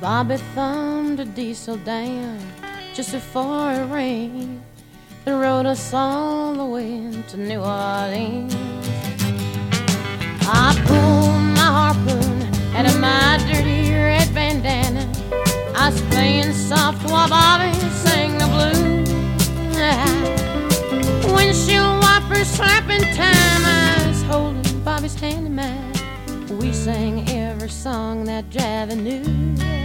Bobby 0.06 0.38
thumbed 0.54 1.20
a 1.20 1.26
diesel 1.26 1.78
down 1.78 2.38
just 2.94 3.12
before 3.12 3.72
it 3.72 3.88
rained 3.92 4.62
and 5.26 5.42
rode 5.42 5.66
us 5.66 5.96
all 5.96 6.54
the 6.54 6.64
way 6.64 7.12
to 7.30 7.38
New 7.38 7.60
Orleans. 7.60 8.54
I 10.48 10.76
pulled 10.86 11.42
my 11.58 11.70
harpoon 11.80 12.44
out 12.76 12.86
of 12.86 13.00
my 13.00 13.40
dirty 13.52 13.92
red 13.94 14.32
bandana. 14.32 15.12
I 15.76 15.90
was 15.90 16.00
playing 16.14 16.54
soft 16.54 17.04
while 17.10 17.28
Bobby 17.28 17.74
sang 17.90 18.38
the 18.38 18.46
blues. 18.54 19.10
Windshield 21.34 22.00
wipers 22.04 22.48
slapping 22.48 23.02
time. 23.16 23.62
I 23.66 24.06
was 24.08 24.22
holding 24.22 24.84
Bobby's 24.84 25.16
hand 25.16 25.48
in 25.48 25.56
mine. 25.56 26.60
We 26.60 26.74
sang 26.74 27.28
every 27.28 27.70
song 27.70 28.26
that 28.26 28.48
Javi 28.52 28.96
knew. 29.02 29.85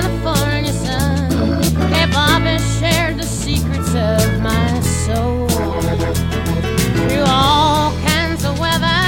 California 0.00 0.72
sun 0.72 1.28
have 1.90 2.14
all 2.14 2.38
been 2.38 2.60
shared 2.78 3.18
the 3.18 3.24
secrets 3.24 3.96
of 3.96 4.40
my 4.40 4.80
soul. 4.80 5.48
Through 7.08 7.24
all 7.26 7.90
kinds 8.06 8.44
of 8.44 8.60
weather, 8.60 9.02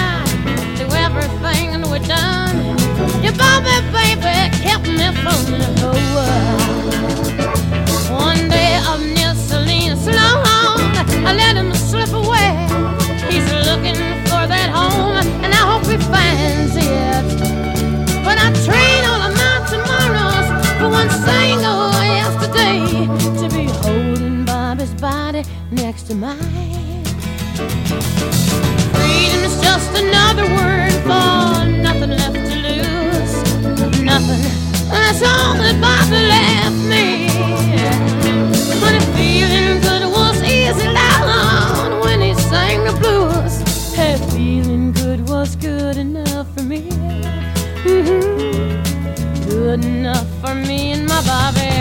through 0.77 0.93
everything 0.99 1.89
we've 1.89 2.09
done, 2.09 2.77
you 3.23 3.31
Bobby, 3.31 3.77
baby, 3.93 4.51
kept 4.65 4.89
me 4.89 5.07
from 5.23 5.45
the 5.53 5.69
whole 5.79 6.15
world. 6.17 6.60
body 25.43 25.53
next 25.71 26.03
to 26.05 26.15
mine. 26.15 26.39
Freedom 28.95 29.41
is 29.45 29.61
just 29.61 29.91
another 29.99 30.45
word 30.45 30.93
for 31.03 31.65
nothing 31.67 32.11
left 32.11 32.35
to 32.35 32.57
lose. 32.57 33.35
Nothing. 34.03 34.43
That's 34.91 35.23
all 35.23 35.55
that 35.55 35.79
Bobby 35.81 36.21
left 36.35 36.77
me. 36.89 37.29
When 38.83 38.95
it 38.95 39.07
feeling 39.17 39.81
good 39.81 40.11
was 40.11 40.43
easy 40.43 40.93
down 40.93 42.01
when 42.01 42.21
he 42.21 42.35
sang 42.35 42.85
the 42.85 42.93
blues. 43.01 43.95
Hey, 43.95 44.17
feeling 44.31 44.93
good 44.93 45.29
was 45.29 45.57
good 45.57 45.97
enough 45.97 46.53
for 46.55 46.63
me. 46.63 46.89
Mm-hmm. 47.85 49.49
Good 49.49 49.85
enough 49.85 50.27
for 50.41 50.55
me 50.55 50.93
and 50.93 51.07
my 51.07 51.23
Bobby. 51.25 51.80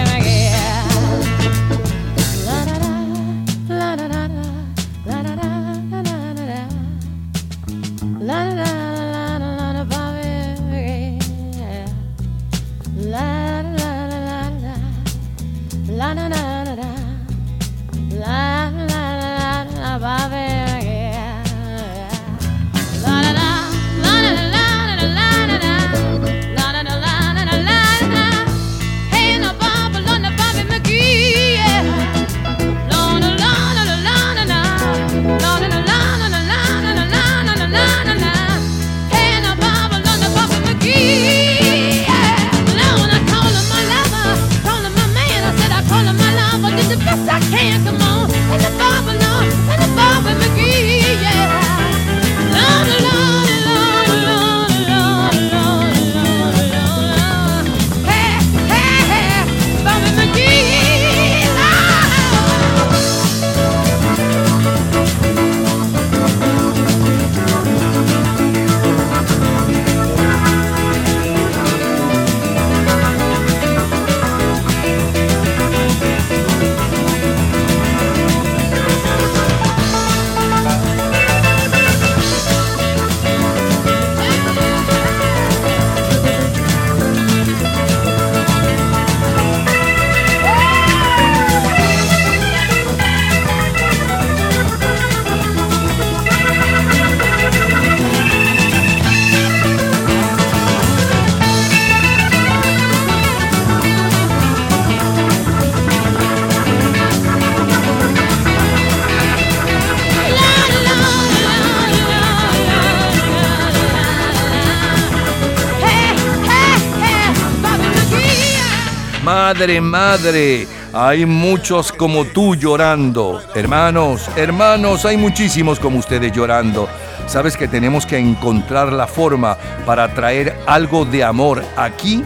Madre, 119.60 119.82
madre, 119.82 120.68
hay 120.94 121.26
muchos 121.26 121.92
como 121.92 122.24
tú 122.24 122.56
llorando. 122.56 123.42
Hermanos, 123.54 124.30
hermanos, 124.38 125.04
hay 125.04 125.18
muchísimos 125.18 125.82
como 125.82 126.00
ustedes 126.00 126.32
llorando. 126.32 126.88
Sabes 127.28 127.58
que 127.58 127.68
tenemos 127.68 128.06
que 128.06 128.18
encontrar 128.18 128.94
la 128.94 129.06
forma 129.06 129.58
para 129.86 130.14
traer 130.14 130.58
algo 130.66 131.04
de 131.04 131.26
amor 131.26 131.62
aquí, 131.76 132.24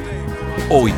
hoy. 0.69 0.93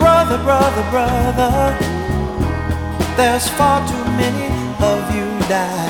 Brother, 0.00 0.38
brother, 0.42 0.84
brother, 0.90 1.78
there's 3.16 3.48
far 3.50 3.86
too 3.86 4.04
many 4.16 4.50
of 4.80 5.14
you 5.14 5.48
dying. 5.48 5.89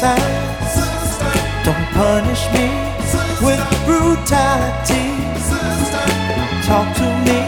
picket. 0.00 0.18
Don't 1.64 1.86
punish 1.92 2.44
me 2.52 2.66
with 3.40 3.60
brutality. 3.86 5.06
Talk 6.66 6.96
to 6.96 7.06
me 7.24 7.40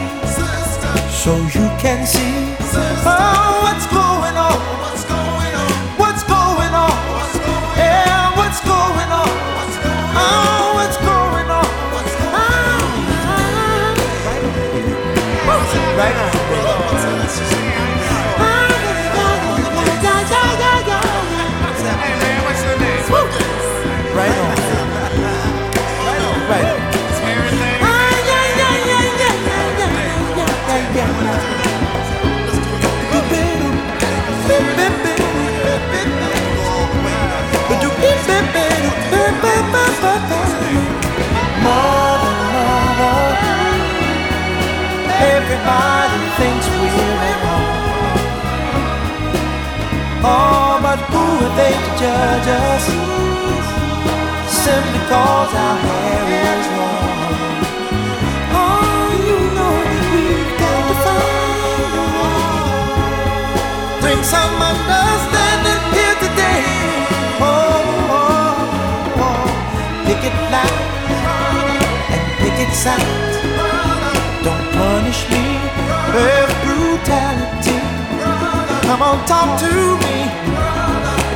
so 1.11 1.37
you 1.37 1.67
can 1.81 2.07
see 2.07 2.55
oh, 3.05 3.61
what's 3.63 3.87
going 3.87 4.01
on. 4.01 4.06
Everybody 45.57 46.21
thinks 46.37 46.67
we're 46.69 47.25
at 47.33 47.39
home. 47.47 47.73
Oh, 50.25 50.79
but 50.83 50.99
who 51.13 51.25
are 51.45 51.55
they 51.57 51.73
to 51.73 51.91
judge 52.01 52.49
us? 52.49 52.85
Simply 54.65 55.01
cause 55.09 55.53
our 55.55 55.77
hair 55.87 56.25
is 56.45 56.67
long. 56.77 57.65
Oh, 58.53 59.09
you 59.29 59.39
know 59.57 59.75
we've 60.13 60.53
got 60.61 60.83
to 60.89 60.95
find. 61.05 61.91
Bring 64.03 64.21
some 64.23 64.57
understanding 64.73 65.83
here 65.97 66.17
today. 66.25 66.65
Oh, 67.41 67.55
oh, 68.13 69.25
oh. 69.25 69.47
picket 70.07 70.37
lines 70.53 71.21
and 72.13 72.25
picket 72.41 72.73
signs. 72.75 73.36
Me 76.17 76.23
brutality. 76.65 77.79
Come 78.87 79.03
on, 79.03 79.27
talk 79.27 79.61
to 79.61 79.73
me 80.03 80.17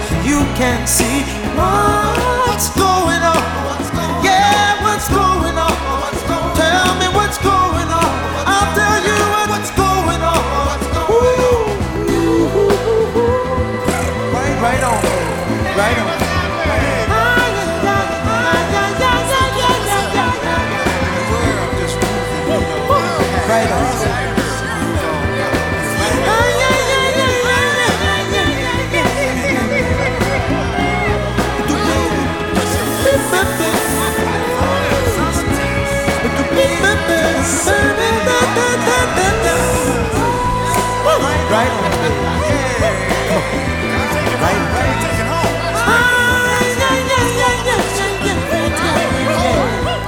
so 0.08 0.14
you 0.24 0.40
can 0.56 0.86
see 0.86 1.20
what's 1.54 2.70
going 2.74 2.89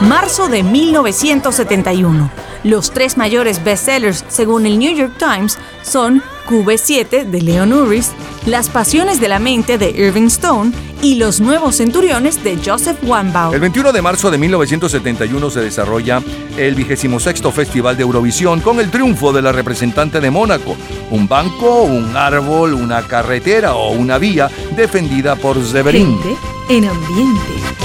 Marzo 0.00 0.48
de 0.48 0.62
1971. 0.62 2.30
Los 2.64 2.90
tres 2.90 3.16
mayores 3.16 3.64
bestsellers, 3.64 4.24
según 4.28 4.66
el 4.66 4.78
New 4.78 4.94
York 4.94 5.14
Times, 5.18 5.58
son 5.82 6.22
QB7 6.48 7.24
de 7.24 7.40
Leon 7.40 7.72
Uris, 7.72 8.10
Las 8.46 8.68
Pasiones 8.68 9.20
de 9.20 9.28
la 9.28 9.38
Mente 9.38 9.78
de 9.78 9.90
Irving 9.90 10.26
Stone 10.26 10.72
y 11.02 11.16
Los 11.16 11.40
Nuevos 11.40 11.76
Centuriones 11.76 12.42
de 12.42 12.56
Joseph 12.64 12.96
Wambaugh. 13.02 13.52
El 13.52 13.60
21 13.60 13.92
de 13.92 14.00
marzo 14.00 14.30
de 14.30 14.38
1971 14.38 15.50
se 15.50 15.60
desarrolla 15.60 16.22
el 16.56 16.74
26 16.74 17.42
Festival 17.52 17.96
de 17.96 18.04
Eurovisión 18.04 18.60
con 18.60 18.78
el 18.80 18.90
triunfo 18.90 19.32
de 19.32 19.42
la 19.42 19.52
representante 19.52 20.20
de 20.20 20.30
Mónaco, 20.30 20.76
un 21.10 21.26
banco, 21.28 21.82
un 21.82 22.16
árbol, 22.16 22.74
una 22.74 23.02
carretera 23.02 23.74
o 23.74 23.90
una 23.90 24.16
vía 24.18 24.48
defendida 24.76 25.34
por 25.34 25.62
Severin. 25.62 26.18
Gente 26.22 26.40
en 26.68 26.84
ambiente. 26.84 27.81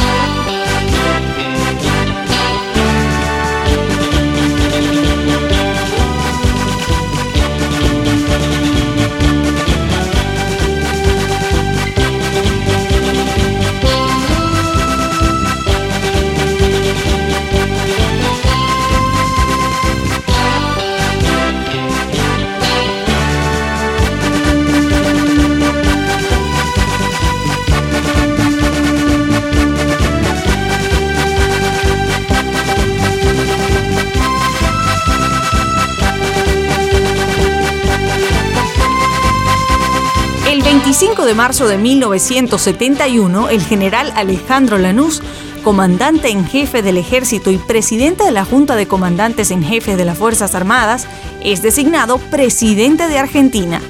De 41.28 41.34
marzo 41.34 41.68
de 41.68 41.78
1971, 41.78 43.50
el 43.50 43.62
general 43.62 44.14
Alejandro 44.16 44.78
Lanús, 44.78 45.22
comandante 45.62 46.30
en 46.30 46.46
jefe 46.46 46.82
del 46.82 46.98
ejército 46.98 47.52
y 47.52 47.58
presidente 47.58 48.24
de 48.24 48.32
la 48.32 48.46
Junta 48.46 48.78
de 48.78 48.88
Comandantes 48.88 49.52
en 49.52 49.62
Jefe 49.62 49.98
de 49.98 50.06
las 50.06 50.18
Fuerzas 50.18 50.56
Armadas, 50.56 51.06
es 51.44 51.62
designado 51.62 52.18
presidente 52.18 53.10
de 53.10 53.18
Argentina. 53.18 53.82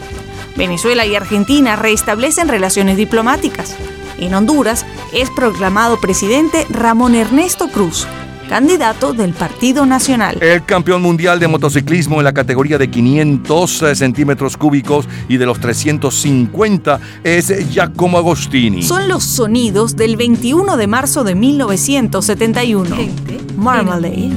Venezuela 0.56 1.06
y 1.06 1.16
Argentina 1.16 1.76
restablecen 1.76 2.48
relaciones 2.48 2.98
diplomáticas. 2.98 3.76
En 4.18 4.34
Honduras 4.34 4.84
es 5.14 5.30
proclamado 5.30 6.00
presidente 6.02 6.66
Ramón 6.72 7.14
Ernesto 7.14 7.68
Cruz, 7.70 8.08
candidato 8.48 9.14
del 9.14 9.34
Partido 9.34 9.86
Nacional. 9.86 10.38
El 10.42 10.66
campeón 10.66 11.02
mundial 11.02 11.40
de 11.40 11.48
motociclismo 11.48 12.18
en 12.20 12.26
la 12.26 12.34
categoría 12.34 12.78
de 12.78 12.90
500 12.90 13.84
centímetros 13.94 14.58
cúbicos 14.58 15.08
y 15.30 15.38
de 15.38 15.46
los 15.46 15.60
350 15.60 17.00
es 17.24 17.70
Giacomo 17.70 18.18
Agostini. 18.18 18.84
Son 18.84 19.08
los 19.08 19.24
sonidos 19.24 19.96
del 19.96 20.18
21 20.18 20.78
de 20.78 20.88
marzo 20.88 21.24
de 21.24 21.36
1971. 21.36 22.96
Marmalade. 23.58 24.32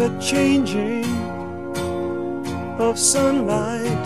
the 0.00 0.18
changing 0.18 1.04
of 2.80 2.98
sunlight 2.98 4.04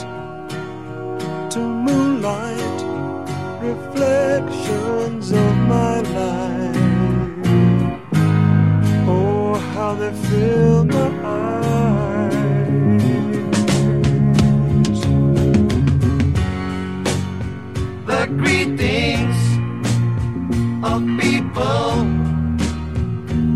to 1.49 1.61
moonlight, 1.61 2.81
reflections 3.63 5.31
of 5.31 5.57
my 5.69 6.01
life. 6.01 6.64
Oh, 9.55 9.59
how 9.59 9.95
they 9.95 10.13
fill 10.13 10.85
my 10.85 11.11
eyes. 11.23 12.35
the 18.05 18.27
greetings 18.37 19.39
of 20.83 21.01
people 21.21 22.01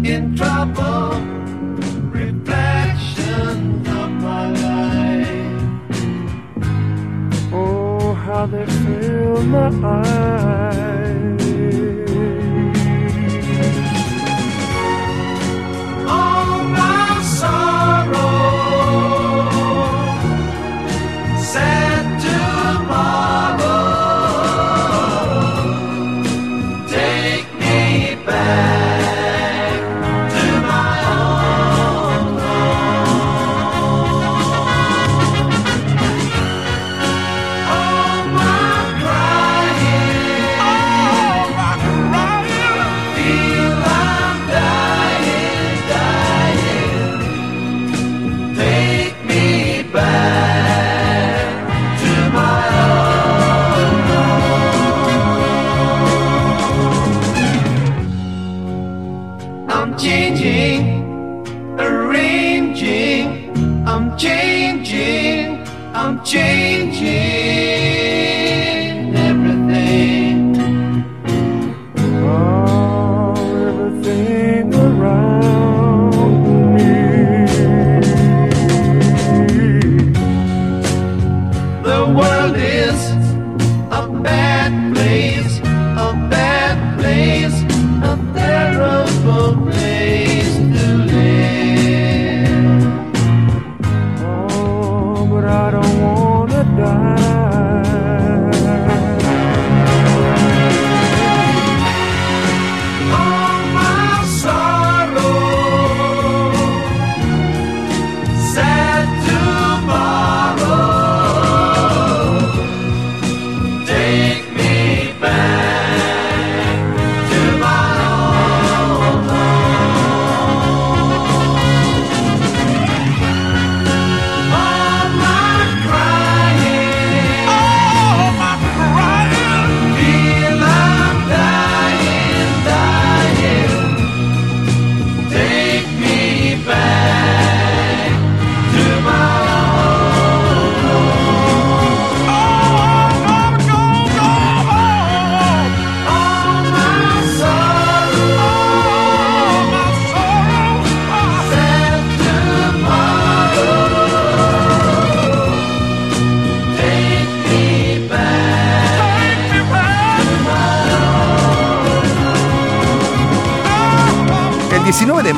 in 0.07 0.37
trouble, 0.37 1.19
reflections 2.13 3.89
of 3.89 4.11
my 4.23 4.45
life. 4.67 5.53
Oh, 7.53 8.15
how 8.15 8.47
they 8.47 8.67
fill 8.67 9.43
my 9.43 9.69
eyes. 9.83 10.98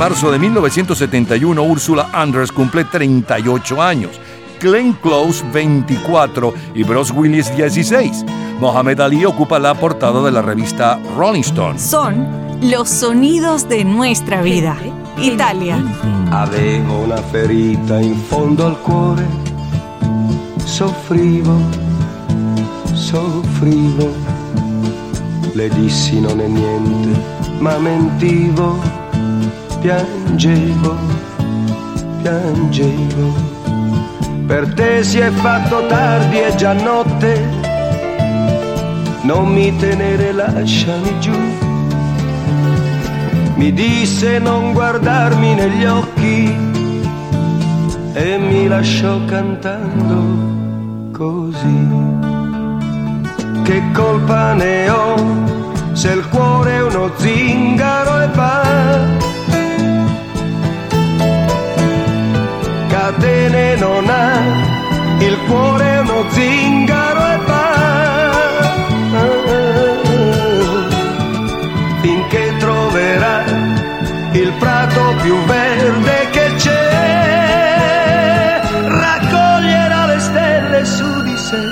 Marzo 0.01 0.33
de 0.33 0.39
1971, 0.39 1.63
Ursula 1.63 2.09
Andress 2.15 2.51
cumple 2.51 2.87
38 2.87 3.83
años. 3.83 4.19
Glenn 4.59 4.95
Close 4.95 5.45
24 5.53 6.55
y 6.75 6.85
Bruce 6.85 7.13
Willis 7.13 7.55
16. 7.55 8.25
Mohamed 8.59 8.99
Ali 8.99 9.27
ocupa 9.27 9.59
la 9.59 9.75
portada 9.75 10.23
de 10.23 10.31
la 10.31 10.41
revista 10.41 10.99
Rolling 11.19 11.43
Stone. 11.43 11.79
Son 11.79 12.27
los 12.63 12.89
sonidos 12.89 13.69
de 13.69 13.85
nuestra 13.85 14.41
vida. 14.41 14.75
Italia. 15.19 15.77
Avevo 16.31 17.01
una 17.01 17.19
ferita 17.19 18.01
in 18.01 18.17
fondo 18.17 18.69
al 18.69 18.79
cuore, 18.79 19.27
soffrivo, 20.65 21.61
soffrivo. 22.95 24.15
Le 25.53 25.69
dissi 25.69 26.23
non 26.23 26.41
è 26.41 26.47
niente, 26.47 27.21
ma 27.59 27.77
mentivo, 27.77 28.90
piangevo, 29.81 30.97
piangevo. 32.23 33.59
Per 34.47 34.75
te 34.75 35.03
si 35.03 35.19
è 35.19 35.31
fatto 35.31 35.87
tardi, 35.87 36.39
è 36.39 36.55
già 36.55 36.73
notte, 36.73 37.49
non 39.23 39.49
mi 39.53 39.75
tenere, 39.77 40.33
lasciami 40.33 41.21
giù. 41.21 41.39
Mi 43.55 43.73
disse 43.73 44.39
non 44.39 44.73
guardarmi 44.73 45.55
negli 45.55 45.85
occhi 45.85 46.57
e 48.13 48.39
mi 48.39 48.67
lasciò 48.67 49.25
cantando 49.27 50.23
così. 51.13 51.89
Che 53.63 53.83
colpa 53.93 54.55
ne 54.55 54.89
ho 54.89 55.15
se 55.93 56.13
il 56.13 56.27
cuore 56.29 56.77
è 56.77 56.83
uno 56.83 57.11
zingaro 57.17 58.21
e 58.23 58.29
va? 58.35 59.20
Catene 63.11 63.75
non 63.75 64.07
ha, 64.09 64.39
il 65.19 65.37
cuore 65.49 65.85
è 65.85 65.99
uno 65.99 66.31
zingaro 66.31 67.27
e 67.27 67.39
va. 67.45 67.67
Finché 72.03 72.57
troverà 72.59 73.43
il 74.31 74.53
prato 74.61 75.15
più 75.23 75.37
verde 75.45 76.29
che 76.31 76.53
c'è, 76.55 78.61
raccoglierà 78.87 80.07
le 80.07 80.19
stelle 80.21 80.85
su 80.85 81.23
di 81.23 81.37
sé 81.37 81.69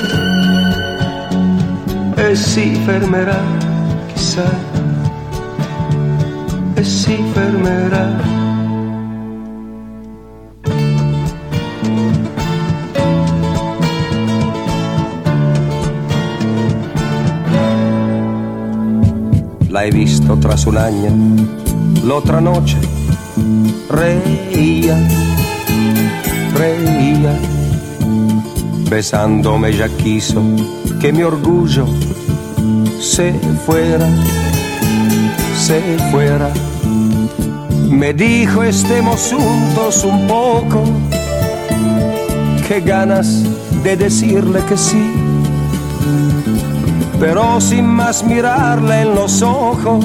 e 2.16 2.34
si 2.34 2.74
fermerà, 2.84 3.40
Tras 20.40 20.66
un 20.66 20.78
año, 20.78 21.10
l'otra 22.04 22.40
noche, 22.40 22.78
reía, 23.90 24.96
reía, 26.54 27.38
besándome 28.88 29.72
ya 29.76 29.88
quiso 29.88 30.42
que 31.00 31.12
mi 31.12 31.22
orgullo 31.22 31.86
se 33.00 33.32
fuera, 33.66 34.08
se 35.56 35.80
fuera. 36.10 36.50
Me 37.90 38.12
dijo 38.12 38.62
estemos 38.62 39.32
juntos 39.32 40.04
un 40.04 40.26
poco, 40.26 40.84
qué 42.66 42.80
ganas 42.80 43.42
de 43.82 43.96
decirle 43.96 44.60
que 44.68 44.76
sí, 44.76 45.12
pero 47.20 47.60
sin 47.60 47.86
más 47.86 48.22
mirarle 48.22 49.02
en 49.02 49.14
los 49.14 49.42
ojos, 49.42 50.04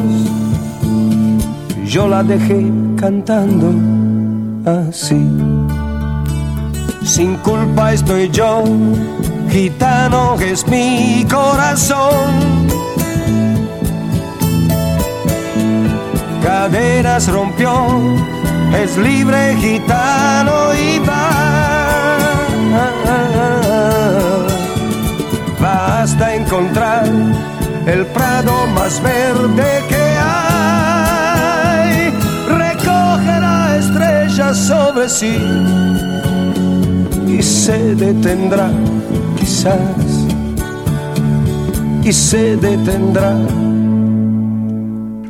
yo 1.86 2.08
la 2.08 2.24
dejé 2.24 2.72
cantando 2.98 3.72
así. 4.66 5.28
Sin 7.04 7.36
culpa 7.38 7.94
estoy 7.94 8.30
yo, 8.30 8.64
gitano 9.50 10.36
es 10.40 10.66
mi 10.68 11.26
corazón. 11.30 12.32
Cadenas 16.44 17.32
rompió, 17.32 17.72
es 18.82 18.98
libre 18.98 19.56
gitano 19.58 20.74
y 20.74 21.00
va. 21.00 21.53
Hasta 26.14 26.36
encontrar 26.36 27.06
el 27.88 28.06
prado 28.08 28.68
más 28.76 29.02
verde 29.02 29.84
que 29.90 30.18
hay. 30.22 32.12
Recogerá 32.48 33.78
estrellas 33.78 34.58
sobre 34.58 35.10
sí 35.10 35.40
y 37.28 37.42
se 37.42 37.96
detendrá, 37.96 38.70
quizás, 39.40 39.80
y 42.04 42.14
se 42.14 42.58
detendrá. 42.58 43.36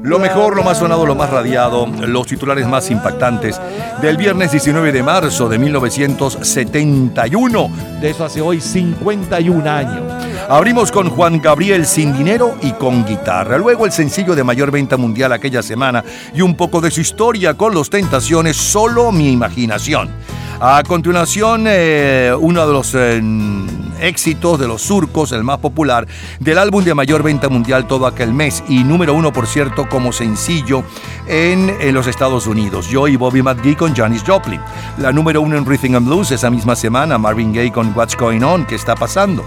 Lo 0.02 0.20
mejor, 0.20 0.58
lo 0.58 0.64
más 0.64 0.80
sonado, 0.80 1.06
lo 1.06 1.16
más 1.16 1.30
radiado, 1.30 1.88
los 1.88 2.28
titulares 2.28 2.68
más 2.68 2.92
impactantes 2.92 3.58
del 4.02 4.18
viernes 4.18 4.52
19 4.52 4.92
de 4.92 5.02
marzo 5.02 5.48
de 5.48 5.58
1971. 5.58 7.70
De 8.02 8.10
eso 8.10 8.26
hace 8.26 8.42
hoy 8.42 8.60
51 8.60 9.72
años. 9.72 10.33
Abrimos 10.50 10.92
con 10.92 11.10
Juan 11.10 11.42
Gabriel 11.42 11.86
sin 11.86 12.14
dinero 12.14 12.56
y 12.62 12.72
con 12.74 13.06
guitarra. 13.06 13.58
Luego 13.58 13.86
el 13.86 13.92
sencillo 13.92 14.36
de 14.36 14.44
mayor 14.44 14.72
venta 14.72 14.98
mundial 14.98 15.32
aquella 15.32 15.64
semana 15.64 16.04
y 16.34 16.42
un 16.42 16.56
poco 16.56 16.82
de 16.82 16.92
su 16.92 17.02
historia 17.02 17.54
con 17.54 17.74
los 17.74 17.90
tentaciones, 17.90 18.58
solo 18.58 19.12
mi 19.12 19.32
imaginación. 19.32 20.10
A 20.60 20.84
continuación, 20.84 21.66
eh, 21.68 22.34
uno 22.38 22.68
de 22.68 22.74
los 22.74 22.94
eh, 22.96 23.22
éxitos 24.00 24.60
de 24.60 24.68
los 24.68 24.82
surcos, 24.82 25.32
el 25.32 25.44
más 25.44 25.60
popular, 25.60 26.08
del 26.40 26.58
álbum 26.58 26.84
de 26.84 26.94
mayor 26.94 27.24
venta 27.24 27.50
mundial 27.50 27.88
todo 27.88 28.06
aquel 28.06 28.34
mes 28.34 28.64
y 28.68 28.84
número 28.84 29.14
uno, 29.14 29.34
por 29.34 29.48
cierto, 29.48 29.88
como 29.90 30.12
sencillo 30.12 30.84
en, 31.28 31.94
los 31.94 32.08
Estados 32.08 32.48
Unidos. 32.48 32.88
Yo 32.88 33.08
y 33.08 33.16
Bobby 33.16 33.42
McGee 33.42 33.76
con 33.76 33.96
Janis 33.96 34.24
Joplin. 34.26 34.62
La 34.98 35.12
número 35.12 35.42
uno 35.42 35.58
en 35.58 35.66
Rhythm 35.66 35.96
and 35.96 36.08
Blues 36.08 36.32
esa 36.32 36.50
misma 36.50 36.76
semana, 36.76 37.18
Marvin 37.18 37.54
Gaye 37.54 37.72
con 37.72 37.94
What's 37.96 38.16
Going 38.16 38.42
On, 38.44 38.66
¿qué 38.66 38.76
está 38.76 38.96
pasando? 38.96 39.44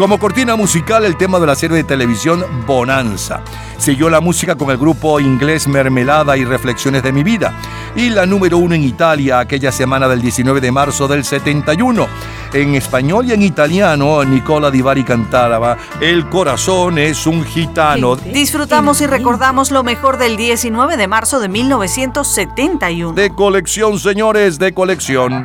Como 0.00 0.18
cortina 0.18 0.56
musical, 0.56 1.04
el 1.04 1.18
tema 1.18 1.38
de 1.38 1.46
la 1.46 1.54
serie 1.54 1.76
de 1.76 1.84
televisión 1.84 2.42
Bonanza. 2.66 3.42
Siguió 3.76 4.08
la 4.08 4.22
música 4.22 4.56
con 4.56 4.70
el 4.70 4.78
grupo 4.78 5.20
inglés 5.20 5.68
Mermelada 5.68 6.38
y 6.38 6.44
Reflexiones 6.46 7.02
de 7.02 7.12
mi 7.12 7.22
vida. 7.22 7.52
Y 7.94 8.08
la 8.08 8.24
número 8.24 8.56
uno 8.56 8.74
en 8.74 8.82
Italia 8.82 9.40
aquella 9.40 9.70
semana 9.70 10.08
del 10.08 10.22
19 10.22 10.62
de 10.62 10.72
marzo 10.72 11.06
del 11.06 11.22
71. 11.22 12.08
En 12.54 12.76
español 12.76 13.26
y 13.26 13.32
en 13.34 13.42
italiano, 13.42 14.24
Nicola 14.24 14.70
Di 14.70 14.80
Bari 14.80 15.04
cantaba 15.04 15.76
El 16.00 16.30
corazón 16.30 16.96
es 16.96 17.26
un 17.26 17.44
gitano. 17.44 18.16
Disfrutamos 18.16 19.02
y 19.02 19.06
recordamos 19.06 19.70
lo 19.70 19.84
mejor 19.84 20.16
del 20.16 20.38
19 20.38 20.96
de 20.96 21.08
marzo 21.08 21.40
de 21.40 21.50
1971. 21.50 23.12
De 23.12 23.28
colección, 23.34 23.98
señores, 23.98 24.58
de 24.58 24.72
colección. 24.72 25.44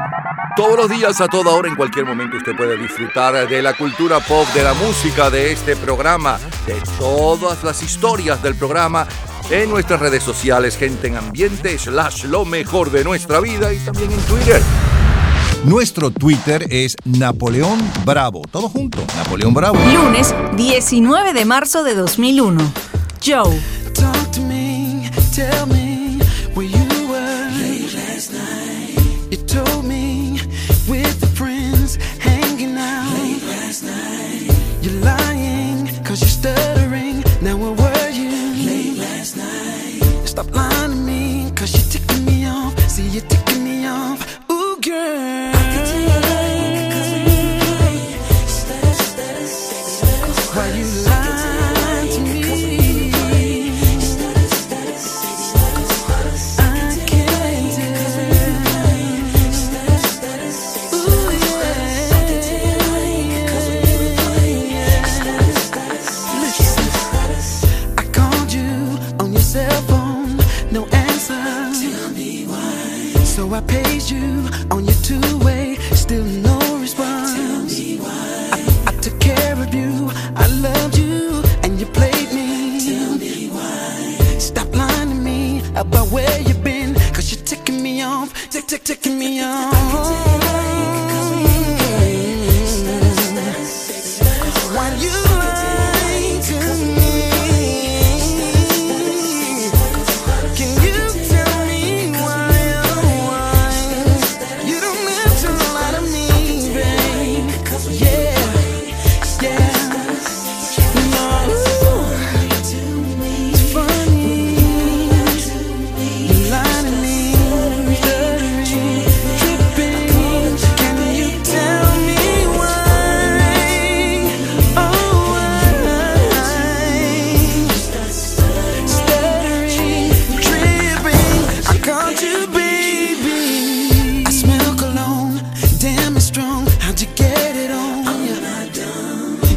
Todos 0.55 0.77
los 0.77 0.89
días, 0.89 1.19
a 1.19 1.27
toda 1.27 1.51
hora, 1.51 1.67
en 1.67 1.75
cualquier 1.75 2.05
momento, 2.05 2.37
usted 2.37 2.55
puede 2.55 2.77
disfrutar 2.77 3.45
de 3.45 3.61
la 3.61 3.73
cultura 3.73 4.21
pop, 4.21 4.44
de 4.53 4.63
la 4.63 4.73
música, 4.73 5.29
de 5.29 5.51
este 5.51 5.75
programa, 5.75 6.39
de 6.65 6.75
todas 6.99 7.63
las 7.63 7.81
historias 7.81 8.41
del 8.41 8.55
programa 8.55 9.07
en 9.49 9.69
nuestras 9.69 9.99
redes 9.99 10.23
sociales, 10.23 10.77
gente 10.77 11.07
en 11.07 11.17
ambiente, 11.17 11.77
slash 11.77 12.25
lo 12.25 12.45
mejor 12.45 12.91
de 12.91 13.03
nuestra 13.03 13.39
vida 13.39 13.73
y 13.73 13.77
también 13.79 14.11
en 14.11 14.19
Twitter. 14.21 14.61
Nuestro 15.65 16.11
Twitter 16.11 16.67
es 16.69 16.95
Napoleón 17.05 17.79
Bravo. 18.05 18.43
Todo 18.51 18.69
junto, 18.69 18.99
Napoleón 19.17 19.53
Bravo. 19.53 19.77
Lunes 19.93 20.33
19 20.55 21.33
de 21.33 21.45
marzo 21.45 21.83
de 21.83 21.95
2001. 21.95 22.61
Joe. 23.25 23.59
Talk 23.93 24.31
to 24.31 24.41
me, 24.41 25.09
tell 25.33 25.65
me 25.67 25.94
You're 34.85 35.01
lying 35.01 35.87
cause 36.03 36.21
you're 36.21 36.29
stuttering. 36.29 37.23
Now 37.41 37.57
where 37.57 37.71
were 37.71 38.09
you 38.11 38.29
late 38.67 38.99
last 38.99 39.35
night? 39.35 40.27
Stop 40.27 40.53
lying 40.53 40.91
to 40.91 40.95
me 40.95 41.51
cause 41.55 41.73
you're 41.73 41.89
ticking 41.89 42.23
me 42.23 42.45
off. 42.45 42.77
See 42.87 43.07
you're 43.07 43.23
ticking 43.23 43.63
me 43.63 43.87
off. 43.87 44.47
Ooh 44.47 44.79
girl. 44.79 45.54
You 74.11 74.49
on 74.71 74.85
your 74.85 74.94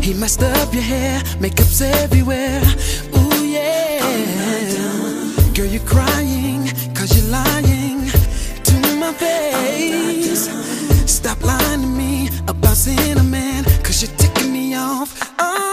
He 0.09 0.15
messed 0.15 0.43
up 0.43 0.73
your 0.73 0.83
hair, 0.83 1.23
makeup's 1.39 1.83
everywhere. 1.83 2.63
Ooh 3.15 3.45
yeah. 3.45 4.01
Girl, 5.53 5.67
you're 5.67 5.85
crying, 5.85 6.67
cause 6.95 7.15
you're 7.15 7.31
lying 7.31 8.09
to 8.65 8.97
my 8.97 9.13
face. 9.13 10.49
Stop 11.05 11.45
lying 11.45 11.83
to 11.83 11.87
me 11.87 12.31
about 12.49 12.79
seeing 12.79 13.19
a 13.19 13.23
man, 13.23 13.65
cause 13.85 14.01
you're 14.01 14.17
ticking 14.17 14.51
me 14.51 14.75
off. 14.75 15.31
Oh, 15.39 15.68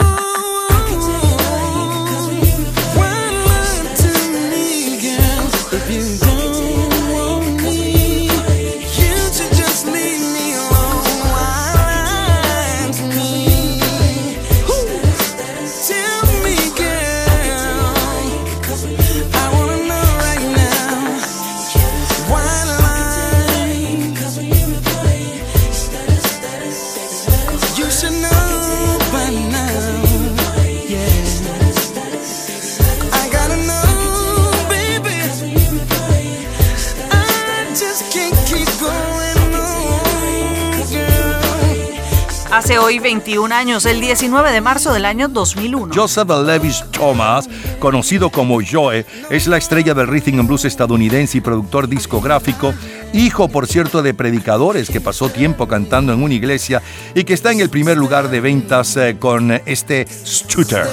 Hace 42.55 42.79
hoy 42.79 42.99
21 42.99 43.53
años, 43.53 43.85
el 43.85 43.99
19 43.99 44.53
de 44.53 44.61
marzo 44.61 44.93
del 44.93 45.03
año 45.03 45.27
2001. 45.27 45.93
Joseph 45.93 46.29
Levis 46.45 46.85
Thomas, 46.89 47.49
conocido 47.79 48.29
como 48.29 48.61
Joe, 48.65 49.05
es 49.29 49.47
la 49.47 49.57
estrella 49.57 49.93
del 49.93 50.07
rhythm 50.07 50.39
and 50.39 50.47
blues 50.47 50.63
estadounidense 50.63 51.37
y 51.37 51.41
productor 51.41 51.89
discográfico, 51.89 52.73
hijo 53.11 53.49
por 53.49 53.67
cierto 53.67 54.01
de 54.01 54.13
predicadores 54.13 54.89
que 54.89 55.01
pasó 55.01 55.27
tiempo 55.27 55.67
cantando 55.67 56.13
en 56.13 56.23
una 56.23 56.33
iglesia 56.33 56.81
y 57.13 57.25
que 57.25 57.33
está 57.33 57.51
en 57.51 57.59
el 57.59 57.69
primer 57.69 57.97
lugar 57.97 58.29
de 58.29 58.39
ventas 58.39 58.95
eh, 58.95 59.17
con 59.19 59.51
este 59.65 60.07
Scooter. 60.07 60.87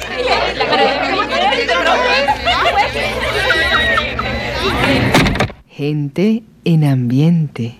Gente 5.69 6.41
en 6.65 6.83
ambiente. 6.85 7.69